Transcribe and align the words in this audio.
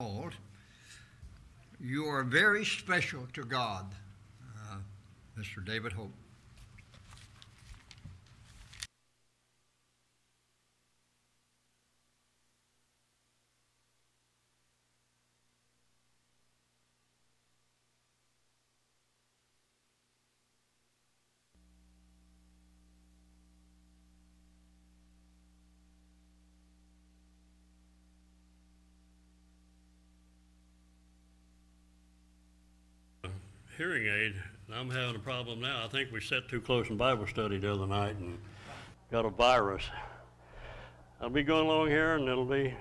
called, 0.00 0.34
You 1.80 2.04
Are 2.04 2.22
Very 2.22 2.64
Special 2.64 3.26
to 3.32 3.42
God, 3.42 3.84
uh, 4.70 4.76
Mr. 5.36 5.64
David 5.66 5.92
Hope. 5.92 6.12
Hearing 33.78 34.08
aid, 34.08 34.34
and 34.66 34.74
I'm 34.74 34.90
having 34.90 35.14
a 35.14 35.20
problem 35.20 35.60
now. 35.60 35.84
I 35.84 35.88
think 35.88 36.10
we 36.10 36.20
sat 36.20 36.48
too 36.48 36.60
close 36.60 36.90
in 36.90 36.96
Bible 36.96 37.28
study 37.28 37.58
the 37.58 37.72
other 37.72 37.86
night 37.86 38.16
and 38.16 38.36
got 39.12 39.24
a 39.24 39.30
virus. 39.30 39.84
I'll 41.20 41.30
be 41.30 41.44
going 41.44 41.64
along 41.64 41.86
here 41.86 42.16
and 42.16 42.28
it'll 42.28 42.44
be 42.44 42.74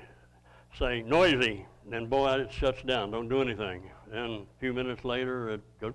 saying 0.79 1.07
noisy, 1.07 1.67
and 1.83 1.93
then 1.93 2.07
boy, 2.07 2.39
it 2.39 2.51
shuts 2.51 2.81
down, 2.81 3.11
don't 3.11 3.29
do 3.29 3.43
anything. 3.43 3.83
Then 4.11 4.47
a 4.47 4.59
few 4.59 4.73
minutes 4.73 5.05
later, 5.05 5.51
it 5.51 5.61
goes, 5.79 5.93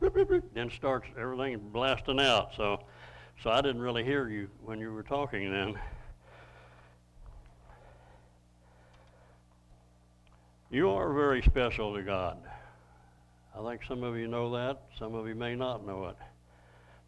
then 0.54 0.70
starts 0.70 1.08
everything 1.18 1.58
blasting 1.72 2.20
out. 2.20 2.50
So, 2.56 2.84
so 3.42 3.50
I 3.50 3.60
didn't 3.60 3.82
really 3.82 4.04
hear 4.04 4.28
you 4.28 4.48
when 4.64 4.78
you 4.78 4.92
were 4.92 5.02
talking 5.02 5.50
then. 5.50 5.74
You 10.70 10.90
are 10.90 11.12
very 11.12 11.42
special 11.42 11.92
to 11.92 12.02
God. 12.02 12.38
I 13.54 13.62
think 13.68 13.82
some 13.86 14.02
of 14.02 14.16
you 14.16 14.28
know 14.28 14.50
that, 14.52 14.82
some 14.98 15.14
of 15.14 15.28
you 15.28 15.34
may 15.34 15.54
not 15.54 15.86
know 15.86 16.06
it. 16.06 16.16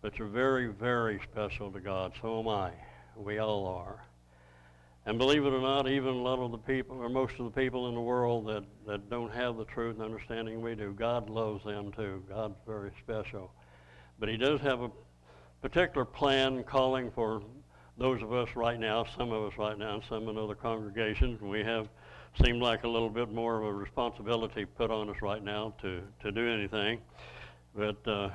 But 0.03 0.19
you're 0.19 0.29
very, 0.29 0.67
very 0.67 1.19
special 1.33 1.73
to 1.73 1.81
God. 1.81 2.13
So 2.21 2.41
am 2.41 2.49
I. 2.49 2.73
We 3.17 3.39
all 3.39 3.67
are. 3.67 4.05
And 5.07 5.17
believe 5.19 5.47
it 5.47 5.53
or 5.53 5.61
not, 5.61 5.89
even 5.89 6.11
a 6.11 6.23
lot 6.23 6.39
of 6.39 6.51
the 6.51 6.59
people, 6.59 6.99
or 6.99 7.09
most 7.09 7.35
of 7.39 7.47
the 7.47 7.51
people 7.51 7.89
in 7.89 7.95
the 7.95 8.01
world 8.01 8.47
that, 8.49 8.65
that 8.87 9.09
don't 9.09 9.33
have 9.33 9.57
the 9.57 9.65
truth 9.65 9.97
and 9.97 10.05
understanding 10.05 10.61
we 10.61 10.75
do, 10.75 10.93
God 10.93 11.31
loves 11.31 11.65
them 11.65 11.93
too. 11.93 12.23
God's 12.29 12.57
very 12.67 12.91
special. 13.03 13.51
But 14.19 14.29
He 14.29 14.37
does 14.37 14.61
have 14.61 14.83
a 14.83 14.91
particular 15.63 16.05
plan 16.05 16.63
calling 16.65 17.11
for 17.11 17.43
those 17.97 18.23
of 18.23 18.33
us 18.35 18.49
right 18.55 18.79
now, 18.79 19.07
some 19.17 19.33
of 19.33 19.51
us 19.51 19.59
right 19.59 19.79
now, 19.79 19.95
and 19.95 20.03
some 20.09 20.29
in 20.29 20.37
other 20.37 20.55
congregations. 20.55 21.41
We 21.41 21.63
have 21.63 21.89
seemed 22.43 22.61
like 22.61 22.85
a 22.85 22.89
little 22.89 23.11
bit 23.11 23.33
more 23.33 23.61
of 23.61 23.65
a 23.65 23.73
responsibility 23.73 24.65
put 24.65 24.91
on 24.91 25.09
us 25.09 25.17
right 25.23 25.43
now 25.43 25.73
to, 25.83 26.03
to 26.21 26.33
do 26.33 26.49
anything. 26.49 27.01
But 27.75 28.07
uh, 28.07 28.31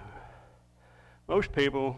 most 1.28 1.52
people 1.52 1.95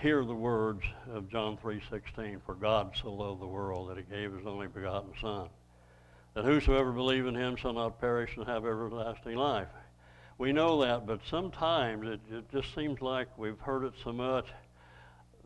hear 0.00 0.24
the 0.24 0.34
words 0.34 0.82
of 1.10 1.28
John 1.28 1.56
3:16, 1.56 2.40
"For 2.46 2.54
God 2.54 2.92
so 3.00 3.12
loved 3.12 3.40
the 3.40 3.46
world 3.46 3.90
that 3.90 3.96
He 3.96 4.04
gave 4.04 4.32
His 4.32 4.46
only 4.46 4.68
begotten 4.68 5.10
Son, 5.20 5.48
that 6.34 6.44
whosoever 6.44 6.92
believe 6.92 7.26
in 7.26 7.34
Him 7.34 7.56
shall 7.56 7.72
not 7.72 8.00
perish 8.00 8.36
and 8.36 8.46
have 8.46 8.64
everlasting 8.64 9.36
life." 9.36 9.68
We 10.38 10.52
know 10.52 10.80
that, 10.82 11.04
but 11.04 11.20
sometimes 11.28 12.06
it, 12.06 12.20
it 12.30 12.50
just 12.52 12.72
seems 12.72 13.00
like 13.00 13.26
we've 13.36 13.58
heard 13.58 13.82
it 13.84 13.94
so 14.04 14.12
much 14.12 14.46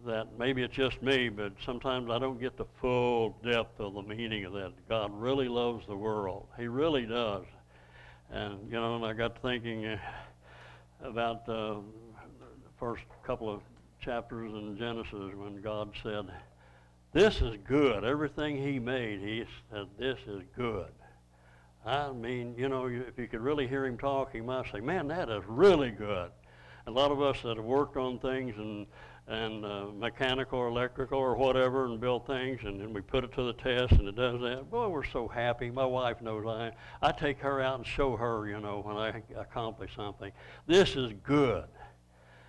that 0.06 0.38
maybe 0.38 0.62
it's 0.62 0.74
just 0.74 1.00
me, 1.02 1.28
but 1.28 1.52
sometimes 1.64 2.10
I 2.10 2.18
don't 2.18 2.40
get 2.40 2.56
the 2.56 2.66
full 2.80 3.36
depth 3.44 3.78
of 3.80 3.94
the 3.94 4.02
meaning 4.02 4.44
of 4.44 4.52
that. 4.54 4.72
God 4.88 5.10
really 5.14 5.48
loves 5.48 5.86
the 5.86 5.96
world. 5.96 6.46
He 6.58 6.66
really 6.66 7.06
does. 7.06 7.44
And, 8.30 8.58
you 8.66 8.80
know, 8.80 8.96
and 8.96 9.04
I 9.04 9.12
got 9.12 9.40
thinking 9.42 9.86
uh, 9.86 9.98
about 11.04 11.48
uh, 11.48 11.74
the 11.74 12.70
first 12.78 13.02
couple 13.24 13.52
of 13.52 13.60
chapters 14.00 14.52
in 14.52 14.76
Genesis 14.78 15.34
when 15.36 15.60
God 15.62 15.92
said, 16.02 16.26
This 17.12 17.40
is 17.40 17.56
good. 17.64 18.04
Everything 18.04 18.56
He 18.56 18.78
made, 18.78 19.20
He 19.20 19.44
said, 19.70 19.86
This 19.98 20.18
is 20.26 20.42
good. 20.56 20.90
I 21.84 22.12
mean, 22.12 22.54
you 22.56 22.68
know, 22.68 22.86
if 22.86 23.18
you 23.18 23.26
could 23.26 23.40
really 23.40 23.66
hear 23.66 23.84
Him 23.84 23.98
talk, 23.98 24.32
He 24.32 24.40
might 24.40 24.64
say, 24.72 24.80
Man, 24.80 25.08
that 25.08 25.28
is 25.28 25.42
really 25.46 25.90
good. 25.90 26.30
A 26.86 26.90
lot 26.90 27.12
of 27.12 27.22
us 27.22 27.36
that 27.44 27.56
have 27.56 27.64
worked 27.64 27.96
on 27.96 28.18
things 28.18 28.54
and 28.56 28.86
and 29.28 29.64
uh, 29.64 29.86
mechanical 29.96 30.58
or 30.58 30.68
electrical 30.68 31.18
or 31.18 31.36
whatever 31.36 31.86
and 31.86 32.00
build 32.00 32.26
things 32.26 32.60
and 32.64 32.80
then 32.80 32.92
we 32.92 33.00
put 33.00 33.22
it 33.22 33.32
to 33.32 33.44
the 33.44 33.52
test 33.52 33.92
and 33.92 34.08
it 34.08 34.16
does 34.16 34.40
that. 34.40 34.70
Boy, 34.70 34.88
we're 34.88 35.04
so 35.04 35.28
happy. 35.28 35.70
My 35.70 35.86
wife 35.86 36.20
knows 36.20 36.44
I 36.46 36.72
I 37.00 37.12
take 37.12 37.38
her 37.40 37.60
out 37.60 37.78
and 37.78 37.86
show 37.86 38.16
her, 38.16 38.48
you 38.48 38.60
know, 38.60 38.80
when 38.80 38.96
I 38.96 39.22
accomplish 39.38 39.94
something. 39.94 40.32
This 40.66 40.96
is 40.96 41.12
good. 41.22 41.66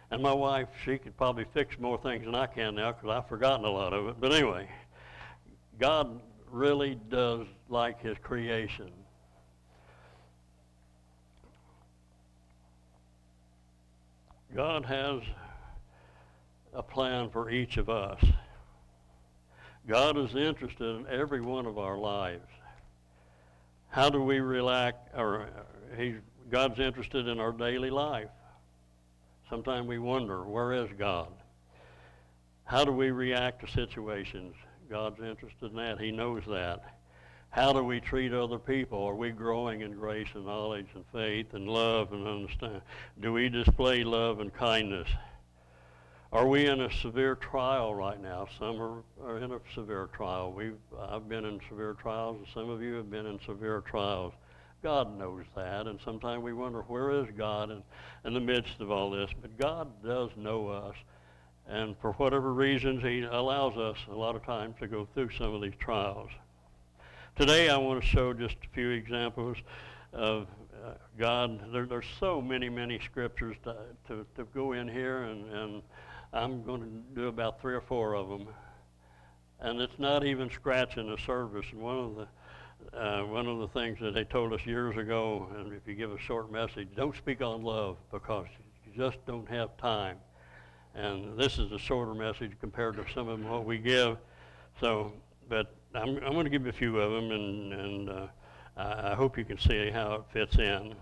And 0.09 0.21
my 0.21 0.33
wife, 0.33 0.67
she 0.83 0.97
could 0.97 1.17
probably 1.17 1.45
fix 1.53 1.79
more 1.79 1.97
things 1.97 2.25
than 2.25 2.35
I 2.35 2.45
can 2.45 2.75
now 2.75 2.91
because 2.91 3.09
I've 3.09 3.27
forgotten 3.27 3.65
a 3.65 3.69
lot 3.69 3.93
of 3.93 4.07
it. 4.07 4.15
But 4.19 4.33
anyway, 4.33 4.69
God 5.79 6.21
really 6.51 6.99
does 7.09 7.47
like 7.67 8.01
his 8.01 8.17
creation. 8.21 8.91
God 14.55 14.85
has 14.85 15.21
a 16.73 16.83
plan 16.83 17.29
for 17.29 17.49
each 17.49 17.77
of 17.77 17.89
us. 17.89 18.23
God 19.87 20.17
is 20.17 20.35
interested 20.35 20.95
in 20.95 21.07
every 21.07 21.41
one 21.41 21.65
of 21.65 21.77
our 21.77 21.97
lives. 21.97 22.47
How 23.89 24.09
do 24.09 24.21
we 24.21 24.39
relax, 24.39 24.97
or 25.15 25.49
he, 25.97 26.15
God's 26.49 26.79
interested 26.79 27.27
in 27.27 27.39
our 27.39 27.51
daily 27.51 27.89
life. 27.89 28.29
Sometimes 29.49 29.87
we 29.87 29.99
wonder, 29.99 30.43
where 30.43 30.73
is 30.73 30.89
God? 30.97 31.31
How 32.63 32.85
do 32.85 32.91
we 32.91 33.11
react 33.11 33.65
to 33.65 33.71
situations? 33.71 34.55
God's 34.89 35.19
interested 35.21 35.71
in 35.71 35.75
that. 35.77 35.99
He 35.99 36.11
knows 36.11 36.43
that. 36.47 36.97
How 37.49 37.71
do 37.71 37.83
we 37.83 37.99
treat 37.99 38.33
other 38.33 38.57
people? 38.57 39.03
Are 39.03 39.15
we 39.15 39.31
growing 39.31 39.81
in 39.81 39.93
grace 39.93 40.27
and 40.33 40.45
knowledge 40.45 40.87
and 40.95 41.03
faith 41.11 41.53
and 41.53 41.67
love 41.67 42.13
and 42.13 42.27
understand? 42.27 42.81
Do 43.21 43.33
we 43.33 43.49
display 43.49 44.03
love 44.03 44.39
and 44.39 44.51
kindness? 44.53 45.07
Are 46.33 46.47
we 46.47 46.65
in 46.65 46.81
a 46.81 46.91
severe 46.91 47.35
trial 47.35 47.93
right 47.93 48.19
now? 48.19 48.47
Some 48.57 48.81
are, 48.81 49.03
are 49.23 49.37
in 49.37 49.51
a 49.51 49.59
severe 49.75 50.09
trial. 50.15 50.51
We've, 50.51 50.79
I've 50.99 51.29
been 51.29 51.45
in 51.45 51.59
severe 51.69 51.93
trials, 51.93 52.37
and 52.39 52.47
some 52.55 52.71
of 52.71 52.81
you 52.81 52.95
have 52.95 53.11
been 53.11 53.27
in 53.27 53.39
severe 53.45 53.81
trials. 53.81 54.33
God 54.81 55.15
knows 55.19 55.43
that, 55.55 55.85
and 55.85 55.99
sometimes 56.03 56.41
we 56.41 56.51
wonder, 56.51 56.81
where 56.87 57.11
is 57.11 57.27
God 57.37 57.69
in, 57.69 57.83
in 58.25 58.33
the 58.33 58.39
midst 58.39 58.79
of 58.79 58.89
all 58.89 59.11
this? 59.11 59.29
But 59.43 59.59
God 59.59 59.89
does 60.03 60.31
know 60.35 60.69
us, 60.69 60.95
and 61.67 61.95
for 62.01 62.13
whatever 62.13 62.51
reasons, 62.51 63.03
He 63.03 63.21
allows 63.21 63.77
us 63.77 63.97
a 64.09 64.15
lot 64.15 64.35
of 64.35 64.43
times 64.43 64.73
to 64.79 64.87
go 64.87 65.07
through 65.13 65.29
some 65.37 65.53
of 65.53 65.61
these 65.61 65.77
trials. 65.77 66.31
Today, 67.37 67.69
I 67.69 67.77
want 67.77 68.01
to 68.01 68.09
show 68.09 68.33
just 68.33 68.55
a 68.55 68.73
few 68.73 68.89
examples 68.89 69.57
of 70.11 70.47
uh, 70.83 70.93
God. 71.15 71.71
There, 71.71 71.85
there's 71.85 72.09
so 72.19 72.41
many, 72.41 72.69
many 72.69 72.99
scriptures 73.05 73.55
to, 73.65 73.75
to, 74.07 74.25
to 74.35 74.45
go 74.45 74.71
in 74.71 74.87
here, 74.87 75.25
and, 75.25 75.53
and 75.53 75.83
I'm 76.33 76.63
going 76.63 76.81
to 76.81 77.21
do 77.21 77.27
about 77.27 77.61
three 77.61 77.75
or 77.75 77.81
four 77.81 78.15
of 78.15 78.27
them, 78.27 78.47
and 79.59 79.79
it's 79.79 79.99
not 79.99 80.25
even 80.25 80.49
scratching 80.49 81.07
the 81.07 81.17
surface. 81.17 81.67
And 81.71 81.79
one 81.79 81.97
of 81.99 82.15
the 82.15 82.27
uh, 82.97 83.23
one 83.25 83.47
of 83.47 83.59
the 83.59 83.67
things 83.67 83.99
that 84.01 84.13
they 84.13 84.23
told 84.23 84.51
us 84.51 84.65
years 84.65 84.97
ago, 84.97 85.47
and 85.55 85.71
if 85.73 85.87
you 85.87 85.93
give 85.93 86.11
a 86.11 86.17
short 86.17 86.51
message, 86.51 86.89
don't 86.95 87.15
speak 87.15 87.41
on 87.41 87.61
love 87.61 87.97
because 88.11 88.47
you 88.85 88.91
just 88.95 89.23
don't 89.25 89.47
have 89.47 89.77
time. 89.77 90.17
And 90.95 91.37
this 91.37 91.59
is 91.59 91.71
a 91.71 91.79
shorter 91.79 92.13
message 92.13 92.51
compared 92.59 92.95
to 92.97 93.05
some 93.13 93.27
of 93.27 93.39
them 93.39 93.49
what 93.49 93.65
we 93.65 93.77
give. 93.77 94.17
So, 94.79 95.13
but 95.47 95.75
I'm, 95.95 96.17
I'm 96.17 96.33
going 96.33 96.45
to 96.45 96.49
give 96.49 96.63
you 96.63 96.69
a 96.69 96.73
few 96.73 96.99
of 96.99 97.11
them, 97.11 97.31
and, 97.31 97.73
and 97.73 98.09
uh, 98.09 98.27
I 98.75 99.13
hope 99.13 99.37
you 99.37 99.45
can 99.45 99.57
see 99.57 99.91
how 99.91 100.13
it 100.15 100.23
fits 100.33 100.57
in. 100.57 100.95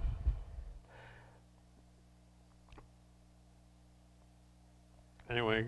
Anyway, 5.31 5.66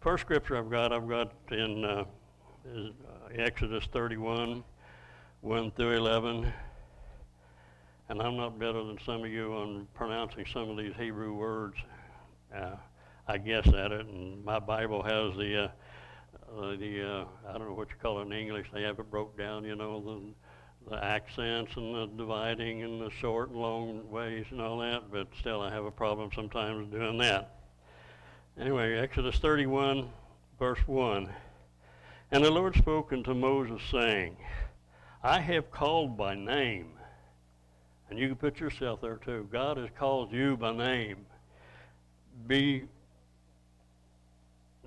first 0.00 0.22
scripture 0.22 0.56
I've 0.56 0.70
got, 0.70 0.92
I've 0.92 1.08
got 1.08 1.32
in 1.50 1.84
uh, 1.84 2.04
is, 2.66 2.90
uh, 3.08 3.42
Exodus 3.42 3.84
31, 3.92 4.62
1 5.40 5.70
through 5.72 5.96
11. 5.96 6.52
And 8.10 8.20
I'm 8.20 8.36
not 8.36 8.58
better 8.58 8.84
than 8.84 8.98
some 9.04 9.24
of 9.24 9.30
you 9.30 9.54
on 9.54 9.88
pronouncing 9.94 10.44
some 10.52 10.68
of 10.68 10.76
these 10.76 10.92
Hebrew 10.98 11.32
words. 11.32 11.76
Uh, 12.54 12.76
I 13.26 13.38
guess 13.38 13.66
at 13.68 13.90
it, 13.90 14.06
and 14.06 14.44
my 14.44 14.58
Bible 14.58 15.02
has 15.02 15.34
the 15.38 15.64
uh, 15.64 16.76
the 16.76 17.02
uh, 17.02 17.24
I 17.48 17.56
don't 17.56 17.68
know 17.68 17.74
what 17.74 17.88
you 17.88 17.94
call 18.02 18.20
it 18.20 18.26
in 18.26 18.32
English. 18.34 18.66
They 18.70 18.82
have 18.82 18.98
it 18.98 19.10
broke 19.10 19.38
down, 19.38 19.64
you 19.64 19.74
know, 19.74 20.34
the 20.84 20.90
the 20.90 21.02
accents 21.02 21.72
and 21.76 21.94
the 21.94 22.06
dividing 22.18 22.82
and 22.82 23.00
the 23.00 23.08
short 23.08 23.48
and 23.48 23.58
long 23.58 24.10
ways 24.10 24.44
and 24.50 24.60
all 24.60 24.76
that. 24.80 25.10
But 25.10 25.28
still, 25.40 25.62
I 25.62 25.72
have 25.72 25.86
a 25.86 25.90
problem 25.90 26.28
sometimes 26.34 26.92
doing 26.92 27.16
that. 27.16 27.53
Anyway, 28.60 28.96
Exodus 28.96 29.36
31, 29.38 30.08
verse 30.60 30.78
1. 30.86 31.28
And 32.30 32.44
the 32.44 32.50
Lord 32.52 32.76
spoke 32.76 33.12
unto 33.12 33.34
Moses, 33.34 33.82
saying, 33.90 34.36
I 35.24 35.40
have 35.40 35.72
called 35.72 36.16
by 36.16 36.36
name. 36.36 36.92
And 38.08 38.18
you 38.18 38.28
can 38.28 38.36
put 38.36 38.60
yourself 38.60 39.00
there 39.00 39.16
too. 39.16 39.48
God 39.50 39.76
has 39.76 39.88
called 39.98 40.30
you 40.32 40.56
by 40.56 40.72
name. 40.72 41.26
Be, 42.46 42.84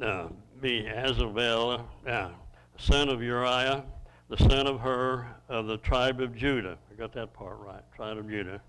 uh, 0.01 0.27
be 0.61 0.83
Azabel, 0.83 1.83
uh, 2.07 2.29
son 2.77 3.09
of 3.09 3.21
Uriah, 3.21 3.83
the 4.29 4.37
son 4.37 4.65
of 4.65 4.79
Hur 4.79 5.27
of 5.49 5.67
the 5.67 5.77
tribe 5.77 6.21
of 6.21 6.33
Judah. 6.37 6.77
I 6.89 6.95
got 6.95 7.11
that 7.13 7.33
part 7.33 7.57
right, 7.59 7.83
tribe 7.93 8.17
of 8.17 8.29
Judah. 8.29 8.61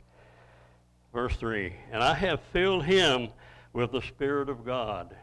Verse 1.15 1.37
3 1.37 1.73
And 1.93 2.03
I 2.03 2.15
have 2.15 2.41
filled 2.53 2.85
him 2.85 3.29
with 3.73 3.93
the 3.93 4.03
Spirit 4.03 4.49
of 4.49 4.65
God. 4.65 5.17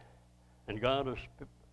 And 0.67 0.81
God 0.81 1.07
has 1.07 1.17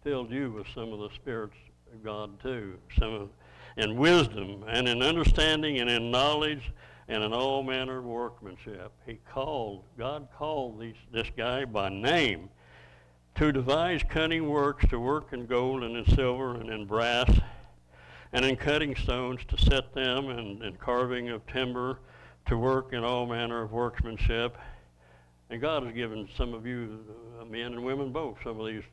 filled 0.03 0.31
you 0.31 0.53
with 0.53 0.67
some 0.75 0.93
of 0.93 1.01
the 1.01 1.11
spirits 1.15 1.57
of 1.93 2.05
God 2.05 2.41
too. 2.41 2.79
Some 2.99 3.15
of, 3.15 3.29
in 3.77 3.97
wisdom 3.97 4.65
and 4.69 4.89
in 4.89 5.03
understanding 5.03 5.79
and 5.79 5.89
in 5.89 6.11
knowledge 6.11 6.73
and 7.09 7.23
in 7.23 7.33
all 7.33 7.63
manner 7.63 7.99
of 7.99 8.05
workmanship. 8.05 8.93
He 9.07 9.19
called, 9.33 9.85
God 9.99 10.29
called 10.37 10.81
these, 10.81 10.95
this 11.13 11.29
guy 11.37 11.65
by 11.65 11.89
name 11.89 12.49
to 13.35 13.51
devise 13.51 14.03
cunning 14.09 14.49
works 14.49 14.87
to 14.89 14.99
work 14.99 15.33
in 15.33 15.47
gold 15.47 15.83
and 15.83 15.97
in 15.97 16.15
silver 16.15 16.55
and 16.55 16.71
in 16.71 16.87
brass 16.87 17.31
and 18.33 18.45
in 18.45 18.57
cutting 18.57 18.95
stones 18.95 19.41
to 19.49 19.59
set 19.59 19.95
them 19.95 20.29
and 20.29 20.63
in 20.63 20.77
carving 20.77 21.31
of 21.31 21.47
timber 21.47 21.99
to 22.47 22.57
work 22.57 22.93
in 22.93 23.05
all 23.05 23.27
manner 23.27 23.63
of 23.63 23.73
workmanship. 23.73 24.57
And 25.53 25.61
God 25.61 25.85
has 25.85 25.93
given 25.93 26.31
some 26.35 26.55
of 26.55 26.67
you, 26.67 27.01
uh, 27.39 27.45
men 27.45 27.75
and 27.75 27.85
women 27.85 28.11
both, 28.11 28.39
some 28.43 28.59
of 28.59 28.67
these 28.67 28.85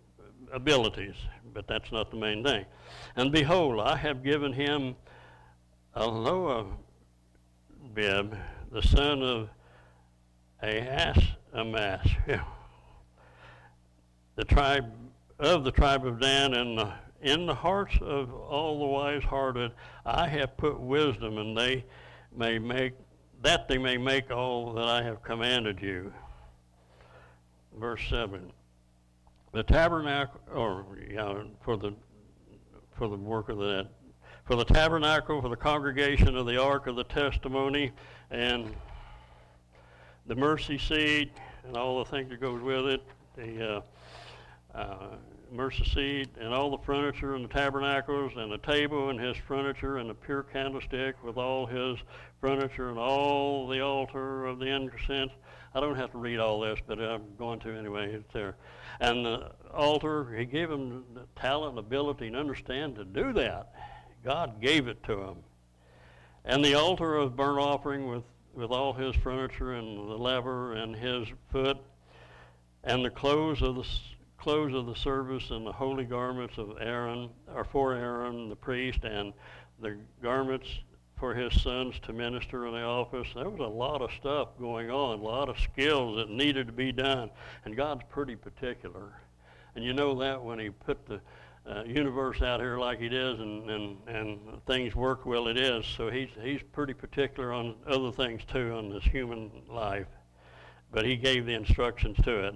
abilities, 0.52 1.16
but 1.54 1.66
that's 1.70 1.90
not 1.90 2.12
the 2.12 2.18
main 2.18 2.44
thing. 2.44 2.66
And 3.16 3.32
behold, 3.32 3.80
I 3.80 3.96
have 3.96 4.26
given 4.26 4.52
him 4.52 4.98
Aholiab, 5.96 6.68
the 7.96 8.82
son 8.82 9.24
of 9.24 9.50
Ahas 10.62 11.26
Amas, 11.54 12.06
the 14.36 14.44
tribe 14.44 14.92
of 15.40 15.64
the 15.64 15.72
tribe 15.72 16.06
of 16.06 16.20
Dan, 16.20 16.56
and 16.56 16.92
in 17.22 17.46
the 17.46 17.56
hearts 17.56 17.96
of 18.02 18.34
all 18.34 18.80
the 18.80 18.86
wise-hearted, 18.86 19.72
I 20.06 20.28
have 20.28 20.58
put 20.58 20.78
wisdom, 20.78 21.38
and 21.38 21.58
they 21.58 21.86
may 22.36 22.60
make 22.60 22.96
that 23.44 23.70
they 23.70 23.78
may 23.78 23.96
make 23.96 24.30
all 24.30 24.74
that 24.74 24.90
I 24.90 25.02
have 25.04 25.24
commanded 25.24 25.80
you. 25.82 26.12
Verse 27.77 28.01
seven 28.10 28.51
the 29.51 29.63
tabernacle, 29.63 30.39
or 30.54 30.86
yeah, 31.10 31.44
for 31.63 31.77
the 31.77 31.94
for 32.95 33.07
the 33.07 33.16
work 33.16 33.50
of 33.50 33.57
that, 33.57 33.88
for 34.45 34.56
the 34.56 34.66
tabernacle, 34.66 35.42
for 35.42 35.50
the 35.50 35.56
congregation 35.56 36.36
of 36.36 36.45
the 36.45 36.62
ark 36.62 36.88
of 36.88 36.95
the 36.95 37.04
testimony, 37.06 37.92
and 38.30 38.75
the 40.27 40.36
mercy 40.36 40.77
seat, 40.77 41.31
and 41.66 41.75
all 41.75 42.04
the 42.04 42.10
things 42.10 42.30
that 42.30 42.39
goes 42.39 42.62
with 42.62 42.86
it, 42.86 43.01
the 43.36 43.77
uh, 44.75 44.77
uh, 44.77 45.16
mercy 45.51 45.86
seat, 45.86 46.30
and 46.39 46.54
all 46.54 46.69
the 46.69 46.83
furniture 46.83 47.33
and 47.33 47.44
the 47.44 47.54
tabernacles, 47.54 48.33
and 48.36 48.51
the 48.51 48.60
table 48.60 49.10
and 49.10 49.19
his 49.19 49.36
furniture, 49.48 49.98
and 49.98 50.10
the 50.10 50.13
pure 50.13 50.44
candlestick 50.44 51.16
with 51.24 51.38
all 51.38 51.66
his 51.66 51.98
furniture, 52.39 52.89
and 52.89 53.00
all 53.00 53.68
the 53.68 53.81
altar 53.81 54.45
of 54.45 54.60
the 54.60 54.68
incense. 54.68 55.31
I 55.74 55.80
don't 55.80 55.95
have 55.95 56.12
to 56.12 56.18
read 56.18 56.39
all 56.39 56.60
this, 56.60 56.80
but 56.88 57.00
I'm 57.00 57.24
going 57.38 57.60
to 57.60 57.71
anyway. 57.71 58.13
It's 58.13 58.33
there. 58.33 58.56
And 59.00 59.25
the 59.25 59.51
altar, 59.74 60.33
he 60.36 60.45
gave 60.45 60.71
him 60.71 61.04
the 61.13 61.25
talent 61.39 61.77
ability 61.77 62.27
and 62.27 62.36
understand 62.36 62.95
to 62.95 63.06
do 63.06 63.33
that. 63.33 63.74
God 64.24 64.60
gave 64.62 64.88
it 64.88 65.04
to 65.04 65.21
him. 65.21 65.38
And 66.44 66.66
the 66.66 66.74
altar 66.74 67.16
of 67.16 67.36
burnt 67.36 67.60
offering 67.60 68.07
with, 68.07 68.24
with 68.54 68.71
all 68.71 68.94
his 68.94 69.16
furniture 69.16 69.74
and 69.74 70.10
the 70.10 70.18
laver 70.18 70.74
and 70.74 70.95
his 70.95 71.27
foot, 71.51 71.77
and 72.83 73.06
the 73.06 73.10
clothes 73.10 73.62
of 73.62 73.75
the 73.75 73.86
clothes 74.38 74.74
of 74.74 74.86
the 74.86 74.95
service 74.95 75.51
and 75.51 75.68
the 75.68 75.71
holy 75.71 76.06
garments 76.06 76.57
of 76.57 76.77
Aaron, 76.80 77.30
or 77.54 77.66
for 77.66 77.94
Aaron 77.94 78.50
the 78.50 78.56
priest, 78.56 79.04
and 79.04 79.33
the 79.81 79.98
garments 80.24 80.68
for 81.19 81.33
his 81.33 81.62
sons 81.62 81.95
to 82.04 82.13
minister 82.13 82.66
in 82.66 82.74
the 82.74 82.81
office. 82.81 83.27
There 83.36 83.50
was 83.50 83.60
a 83.60 83.63
lot 83.63 84.01
of 84.01 84.12
stuff 84.12 84.50
going 84.60 84.89
on, 84.89 85.19
a 85.19 85.21
lot 85.21 85.50
of 85.50 85.60
skills 85.60 86.16
that 86.16 86.30
needed 86.30 86.68
to 86.68 86.74
be 86.74 86.92
done. 86.92 87.30
And 87.66 87.75
God's 87.75 88.04
pretty 88.10 88.36
particular. 88.36 89.13
And 89.75 89.83
you 89.83 89.94
know 89.94 90.18
that 90.19 90.42
when 90.42 90.60
he 90.60 90.69
put 90.69 91.06
the 91.06 91.19
uh, 91.69 91.83
universe 91.83 92.42
out 92.42 92.62
here 92.62 92.77
like 92.77 93.01
it 93.01 93.13
is 93.13 93.39
and, 93.39 93.69
and, 93.69 93.98
and 94.07 94.39
things 94.66 94.95
work 94.95 95.25
well 95.25 95.48
it 95.48 95.57
is. 95.57 95.86
So 95.86 96.10
he's, 96.10 96.30
he's 96.42 96.62
pretty 96.71 96.94
particular 96.94 97.51
on 97.54 97.75
other 97.86 98.12
things 98.12 98.42
too 98.51 98.74
on 98.74 98.89
this 98.89 99.04
human 99.04 99.51
life. 99.69 100.07
But 100.92 101.06
he 101.06 101.18
gave 101.18 101.45
the 101.45 101.54
instructions 101.54 102.18
to 102.24 102.48
it. 102.48 102.56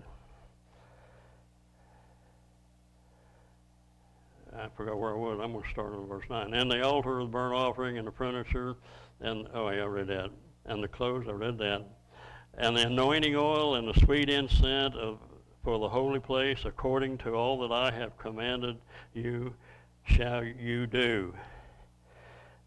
I 4.64 4.70
forgot 4.78 4.98
where 4.98 5.12
I 5.12 5.16
was. 5.18 5.40
I'm 5.44 5.52
going 5.52 5.64
to 5.64 5.70
start 5.70 5.94
on 5.94 6.08
verse 6.08 6.24
9. 6.30 6.54
And 6.54 6.72
the 6.72 6.82
altar 6.82 7.20
of 7.20 7.28
the 7.28 7.32
burnt 7.32 7.54
offering 7.54 7.98
and 7.98 8.08
the 8.08 8.14
furniture, 8.14 8.78
and, 9.20 9.46
oh, 9.54 9.70
yeah, 9.70 9.82
I 9.82 9.86
read 9.86 10.08
that. 10.08 10.30
And 10.66 10.82
the 10.82 10.88
clothes, 10.88 11.26
I 11.28 11.32
read 11.32 11.58
that. 11.58 11.86
And 12.58 12.78
the 12.78 12.88
anointing 12.88 13.36
oil 13.36 13.76
and 13.76 13.88
the 13.88 14.00
sweet 14.00 14.30
incense 14.30 14.96
of, 14.96 15.20
for 15.66 15.80
the 15.80 15.90
holy 15.90 16.22
place, 16.22 16.60
according 16.64 17.18
to 17.20 17.32
all 17.32 17.60
that 17.68 17.74
I 17.74 17.92
have 17.92 18.18
commanded 18.18 18.78
you, 19.14 19.54
shall 20.06 20.46
you 20.46 20.88
do. 20.88 21.34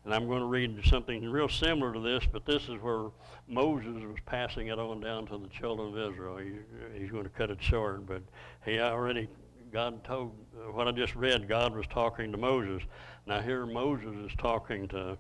And 0.05 0.13
I'm 0.13 0.27
going 0.27 0.41
to 0.41 0.47
read 0.47 0.79
something 0.85 1.31
real 1.31 1.49
similar 1.49 1.95
to 1.95 2.01
this, 2.01 2.25
but 2.31 2.45
this 2.45 2.65
is 2.65 2.81
where 2.83 3.07
Moses 3.49 4.03
was 4.05 4.19
passing 4.27 4.67
it 4.67 4.79
on 4.79 5.01
down 5.01 5.27
to 5.29 5.39
the 5.39 5.49
children 5.49 5.97
of 5.97 6.13
Israel. 6.13 6.37
He, 6.37 6.53
he's 6.99 7.11
going 7.11 7.25
to 7.25 7.31
cut 7.31 7.51
it 7.51 7.63
short, 7.63 8.07
but 8.07 8.23
he 8.67 8.81
already 8.81 9.29
God 9.73 10.05
told, 10.05 10.33
what 10.73 10.87
I 10.87 10.93
just 10.93 11.15
read, 11.17 11.49
God 11.49 11.75
was 11.75 11.87
talking 11.89 12.31
to 12.33 12.39
Moses. 12.39 12.83
Now 13.27 13.41
here 13.41 13.67
Moses 13.67 14.15
is 14.31 14.37
talking 14.39 14.87
to, 14.89 15.19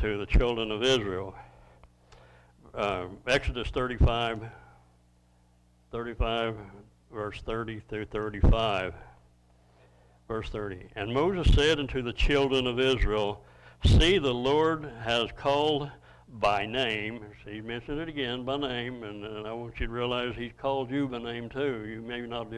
to 0.00 0.18
the 0.18 0.26
children 0.26 0.70
of 0.70 0.82
Israel. 0.82 1.34
Uh, 2.74 3.06
Exodus 3.26 3.68
35, 3.68 4.42
35, 5.90 6.56
verse 7.12 7.42
30 7.44 7.80
through 7.88 8.06
35. 8.06 8.94
Verse 10.28 10.48
30. 10.48 10.86
And 10.96 11.12
Moses 11.12 11.52
said 11.54 11.78
unto 11.78 12.02
the 12.02 12.12
children 12.12 12.66
of 12.66 12.78
Israel, 12.78 13.44
See, 13.84 14.18
the 14.18 14.32
Lord 14.32 14.88
has 15.02 15.30
called 15.36 15.90
by 16.32 16.64
name. 16.64 17.24
He 17.44 17.60
mentioned 17.60 18.00
it 18.00 18.08
again 18.08 18.44
by 18.44 18.56
name, 18.56 19.02
and, 19.02 19.24
and 19.24 19.46
I 19.46 19.52
want 19.52 19.78
you 19.78 19.86
to 19.86 19.92
realize 19.92 20.34
he's 20.34 20.52
called 20.58 20.90
you 20.90 21.06
by 21.06 21.18
name 21.18 21.50
too. 21.50 21.86
You 21.86 22.00
may 22.00 22.22
not 22.22 22.52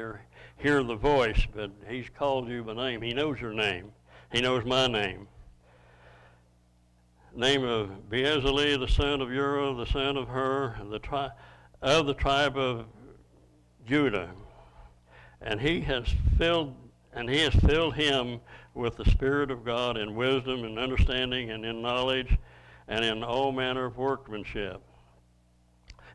hear 0.57 0.83
the 0.83 0.95
voice, 0.95 1.41
but 1.55 1.71
he's 1.89 2.09
called 2.09 2.49
you 2.49 2.63
by 2.63 2.75
name. 2.75 3.03
He 3.03 3.13
knows 3.13 3.41
your 3.41 3.53
name. 3.53 3.93
He 4.33 4.41
knows 4.41 4.65
my 4.65 4.87
name. 4.87 5.27
Name 7.35 7.65
of 7.65 7.91
Bezalel, 8.09 8.79
the 8.79 8.89
son 8.89 9.21
of 9.21 9.33
Uriah, 9.33 9.75
the 9.75 9.87
son 9.87 10.17
of 10.17 10.29
Hur, 10.29 10.77
the 10.89 11.01
tri- 11.01 11.31
of 11.83 12.07
the 12.07 12.15
tribe 12.15 12.57
of 12.57 12.87
Judah. 13.87 14.31
And 15.41 15.61
he 15.61 15.81
has 15.81 16.07
filled 16.39 16.77
and 17.13 17.29
he 17.29 17.41
has 17.41 17.55
filled 17.55 17.95
him 17.95 18.41
with 18.75 18.97
the 18.97 19.05
Spirit 19.05 19.51
of 19.51 19.65
God 19.65 19.97
in 19.97 20.15
wisdom 20.15 20.65
and 20.65 20.79
understanding 20.79 21.51
and 21.51 21.65
in 21.65 21.81
knowledge 21.81 22.39
and 22.89 23.05
in 23.05 23.23
all 23.23 23.53
manner 23.53 23.87
of 23.87 23.97
workmanship, 23.97 24.81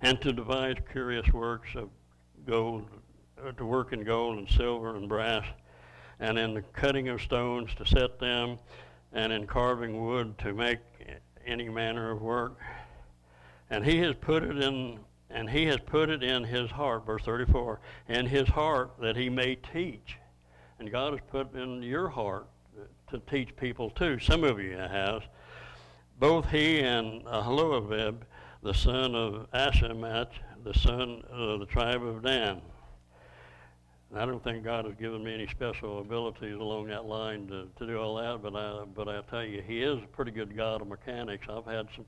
and 0.02 0.20
to 0.22 0.32
devise 0.32 0.76
curious 0.92 1.32
works 1.34 1.70
of 1.76 1.90
gold, 2.46 2.88
uh, 3.44 3.52
to 3.54 3.66
work 3.66 3.94
in 3.94 4.04
gold 4.04 4.38
and 4.38 4.50
silver 4.50 4.96
and 4.96 5.10
brass, 5.10 5.46
and 6.20 6.38
in 6.38 6.54
the 6.54 6.62
cutting 6.62 7.10
of 7.10 7.22
stones 7.22 7.72
to 7.76 7.86
set 7.86 8.20
them, 8.20 8.58
and 9.14 9.34
in 9.34 9.48
carving 9.48 10.06
wood 10.06 10.38
to 10.38 10.54
make 10.54 10.80
any 11.46 11.70
manner 11.70 12.12
of 12.12 12.22
work. 12.22 12.60
And 13.70 13.86
he 13.86 14.00
has 14.00 14.16
put 14.16 14.44
it 14.44 14.58
in 14.58 15.00
and 15.32 15.48
he 15.50 15.66
has 15.66 15.78
put 15.86 16.10
it 16.10 16.24
in 16.24 16.44
his 16.44 16.72
heart, 16.72 17.06
verse 17.06 17.22
34, 17.24 17.80
in 18.08 18.26
his 18.26 18.48
heart 18.48 18.94
that 19.00 19.16
he 19.16 19.30
may 19.30 19.56
teach. 19.56 20.18
And 20.80 20.92
God 20.92 21.14
has 21.14 21.22
put 21.30 21.54
it 21.54 21.62
in 21.62 21.84
your 21.84 22.10
heart 22.10 22.48
to 23.12 23.20
teach 23.30 23.56
people 23.56 23.92
too. 23.92 24.18
Some 24.20 24.44
of 24.44 24.60
you 24.60 24.76
have 24.76 25.24
both 26.20 26.50
he 26.50 26.80
and 26.80 27.22
Aholiab, 27.26 28.26
the 28.62 28.74
son 28.74 29.16
of 29.16 29.50
Ahisamach, 29.52 30.28
the 30.66 30.74
son 30.74 31.24
of 31.30 31.62
the 31.62 31.66
tribe 31.66 32.04
of 32.04 32.24
Dan. 32.24 32.62
And 34.10 34.20
I 34.20 34.26
don't 34.26 34.44
think 34.44 34.64
God 34.64 34.84
has 34.86 34.96
given 34.96 35.24
me 35.24 35.34
any 35.34 35.48
special 35.48 36.00
abilities 36.00 36.56
along 36.56 36.88
that 36.88 37.06
line 37.06 37.48
to, 37.48 37.70
to 37.78 37.88
do 37.88 37.98
all 37.98 38.16
that, 38.16 38.42
but 38.42 38.54
I, 38.54 38.84
but 38.94 39.08
I 39.08 39.22
tell 39.30 39.46
you, 39.46 39.62
He 39.62 39.82
is 39.82 40.04
a 40.04 40.08
pretty 40.08 40.32
good 40.32 40.58
God 40.58 40.82
of 40.82 40.88
mechanics. 40.88 41.48
I've 41.50 41.66
had 41.66 41.88
some, 41.96 42.06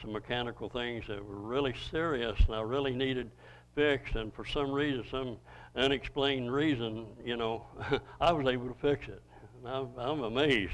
some 0.00 0.12
mechanical 0.12 0.70
things 0.70 1.04
that 1.08 1.22
were 1.22 1.34
really 1.34 1.74
serious, 1.90 2.38
and 2.46 2.54
I 2.54 2.62
really 2.62 2.94
needed 2.94 3.30
fixed, 3.74 4.14
and 4.14 4.32
for 4.32 4.46
some 4.46 4.72
reason, 4.72 5.04
some 5.10 5.36
unexplained 5.76 6.50
reason, 6.50 7.06
you 7.22 7.36
know, 7.36 7.66
I 8.20 8.32
was 8.32 8.46
able 8.46 8.68
to 8.68 8.80
fix 8.80 9.08
it. 9.08 9.20
And 9.58 9.68
I'm, 9.68 9.88
I'm 9.98 10.22
amazed 10.22 10.72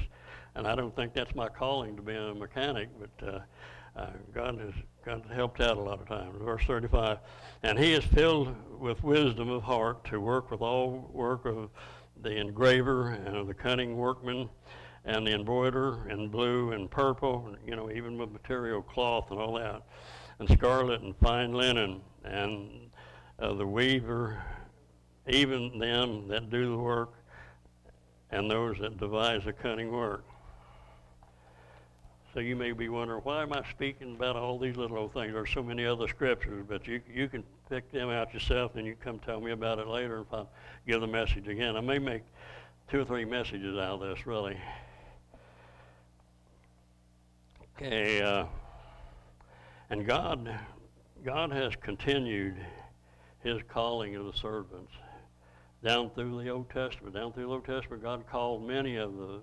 and 0.59 0.67
I 0.67 0.75
don't 0.75 0.93
think 0.93 1.13
that's 1.13 1.33
my 1.35 1.47
calling 1.47 1.95
to 1.95 2.01
be 2.01 2.13
a 2.13 2.33
mechanic, 2.33 2.89
but 2.99 3.27
uh, 3.27 3.39
uh, 3.97 4.09
God 4.33 4.59
has 4.59 4.73
God 5.05 5.23
has 5.25 5.35
helped 5.35 5.61
out 5.61 5.77
a 5.77 5.79
lot 5.79 6.01
of 6.01 6.07
times. 6.09 6.35
Verse 6.41 6.63
35, 6.67 7.17
and 7.63 7.79
He 7.79 7.93
is 7.93 8.03
filled 8.03 8.53
with 8.77 9.01
wisdom 9.01 9.49
of 9.49 9.63
heart 9.63 10.03
to 10.09 10.19
work 10.19 10.51
with 10.51 10.59
all 10.59 11.09
work 11.13 11.45
of 11.45 11.69
the 12.21 12.35
engraver 12.35 13.11
and 13.11 13.37
of 13.37 13.47
the 13.47 13.53
cunning 13.53 13.95
workman 13.95 14.49
and 15.05 15.25
the 15.25 15.31
embroiderer 15.31 16.09
in 16.09 16.27
blue 16.27 16.73
and 16.73 16.91
purple, 16.91 17.55
you 17.65 17.77
know, 17.77 17.89
even 17.89 18.17
with 18.17 18.29
material 18.29 18.81
cloth 18.81 19.31
and 19.31 19.39
all 19.39 19.53
that, 19.53 19.83
and 20.39 20.49
scarlet 20.49 21.01
and 21.01 21.15
fine 21.19 21.53
linen, 21.53 22.01
and 22.25 22.89
uh, 23.39 23.53
the 23.53 23.65
weaver, 23.65 24.43
even 25.25 25.79
them 25.79 26.27
that 26.27 26.49
do 26.49 26.69
the 26.69 26.77
work, 26.77 27.13
and 28.31 28.51
those 28.51 28.77
that 28.81 28.97
devise 28.97 29.45
the 29.45 29.53
cunning 29.53 29.89
work. 29.89 30.25
So 32.39 32.43
you 32.43 32.55
may 32.55 32.71
be 32.71 32.87
wondering, 32.87 33.19
why 33.23 33.43
am 33.43 33.51
I 33.51 33.63
speaking 33.69 34.15
about 34.15 34.37
all 34.37 34.57
these 34.57 34.77
little 34.77 34.97
old 34.97 35.11
things? 35.11 35.33
There's 35.33 35.51
so 35.51 35.61
many 35.61 35.85
other 35.85 36.07
scriptures, 36.07 36.63
but 36.65 36.87
you 36.87 37.01
you 37.13 37.27
can 37.27 37.43
pick 37.69 37.91
them 37.91 38.09
out 38.09 38.33
yourself, 38.33 38.77
and 38.77 38.87
you 38.87 38.95
come 38.95 39.19
tell 39.19 39.41
me 39.41 39.51
about 39.51 39.77
it 39.77 39.87
later 39.87 40.21
if 40.21 40.33
I 40.33 40.45
give 40.87 41.01
the 41.01 41.07
message 41.07 41.49
again. 41.49 41.75
I 41.75 41.81
may 41.81 41.99
make 41.99 42.21
two 42.89 43.01
or 43.01 43.03
three 43.03 43.25
messages 43.25 43.75
out 43.75 43.95
of 43.95 43.99
this, 43.99 44.25
really. 44.25 44.57
Okay, 47.75 48.21
uh, 48.21 48.45
and 49.89 50.07
God, 50.07 50.49
God 51.25 51.51
has 51.51 51.73
continued 51.75 52.55
His 53.43 53.59
calling 53.67 54.15
of 54.15 54.27
the 54.27 54.33
servants 54.39 54.93
down 55.83 56.09
through 56.11 56.43
the 56.43 56.49
Old 56.49 56.69
Testament. 56.69 57.15
Down 57.15 57.31
through 57.33 57.43
the 57.43 57.49
Old 57.49 57.65
Testament, 57.65 58.03
God 58.03 58.25
called 58.29 58.67
many 58.67 58.97
of 58.97 59.15
the 59.15 59.39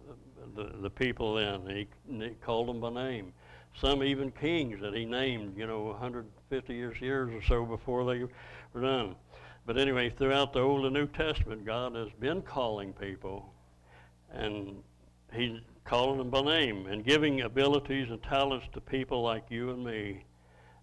the, 0.55 0.71
the 0.81 0.90
people 0.90 1.38
in. 1.38 1.66
He, 1.66 1.88
he 2.09 2.31
called 2.45 2.69
them 2.69 2.81
by 2.81 2.90
name. 2.90 3.33
Some 3.81 4.02
even 4.02 4.31
kings 4.31 4.81
that 4.81 4.95
He 4.95 5.05
named, 5.05 5.57
you 5.57 5.66
know, 5.66 5.85
150 5.85 6.75
years 6.75 7.00
years 7.00 7.33
or 7.35 7.43
so 7.43 7.64
before 7.64 8.05
they 8.05 8.25
were 8.73 8.81
done. 8.81 9.16
But 9.66 9.78
anyway, 9.78 10.11
throughout 10.11 10.52
the 10.52 10.61
Old 10.61 10.85
and 10.85 10.95
New 10.95 11.09
Testament, 11.09 11.64
God 11.66 11.95
has 11.95 12.09
been 12.21 12.40
calling 12.43 12.93
people, 12.93 13.52
and 14.33 14.76
He's 15.33 15.61
calling 15.85 16.19
them 16.19 16.31
by 16.31 16.40
name 16.43 16.87
and 16.87 17.05
giving 17.05 17.43
abilities 17.43 18.09
and 18.11 18.23
talents 18.23 18.66
to 18.73 18.81
people 18.81 19.23
like 19.23 19.45
you 19.50 19.71
and 19.71 19.85
me. 19.85 20.25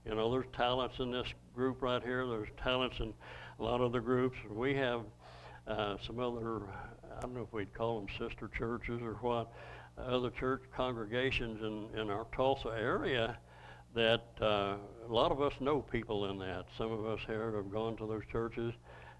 You 0.05 0.15
know, 0.15 0.31
there's 0.31 0.45
talents 0.53 0.99
in 0.99 1.11
this 1.11 1.27
group 1.55 1.81
right 1.81 2.03
here. 2.03 2.27
There's 2.27 2.49
talents 2.61 2.97
in 2.99 3.13
a 3.59 3.63
lot 3.63 3.79
of 3.79 3.93
the 3.93 3.99
groups. 3.99 4.37
We 4.49 4.75
have 4.75 5.01
uh, 5.67 5.95
some 6.05 6.19
other, 6.19 6.61
I 7.17 7.21
don't 7.21 7.33
know 7.33 7.41
if 7.41 7.53
we'd 7.53 7.73
call 7.73 7.99
them 7.99 8.09
sister 8.17 8.49
churches 8.57 9.01
or 9.01 9.13
what, 9.21 9.51
other 9.97 10.29
church 10.31 10.63
congregations 10.75 11.61
in, 11.61 11.99
in 11.99 12.09
our 12.09 12.25
Tulsa 12.35 12.69
area 12.69 13.37
that 13.95 14.25
uh, 14.41 14.75
a 15.07 15.13
lot 15.13 15.31
of 15.31 15.41
us 15.41 15.53
know 15.59 15.81
people 15.81 16.29
in 16.29 16.39
that. 16.39 16.65
Some 16.77 16.91
of 16.91 17.05
us 17.05 17.19
here 17.27 17.53
have 17.55 17.71
gone 17.71 17.95
to 17.97 18.07
those 18.07 18.23
churches, 18.31 18.73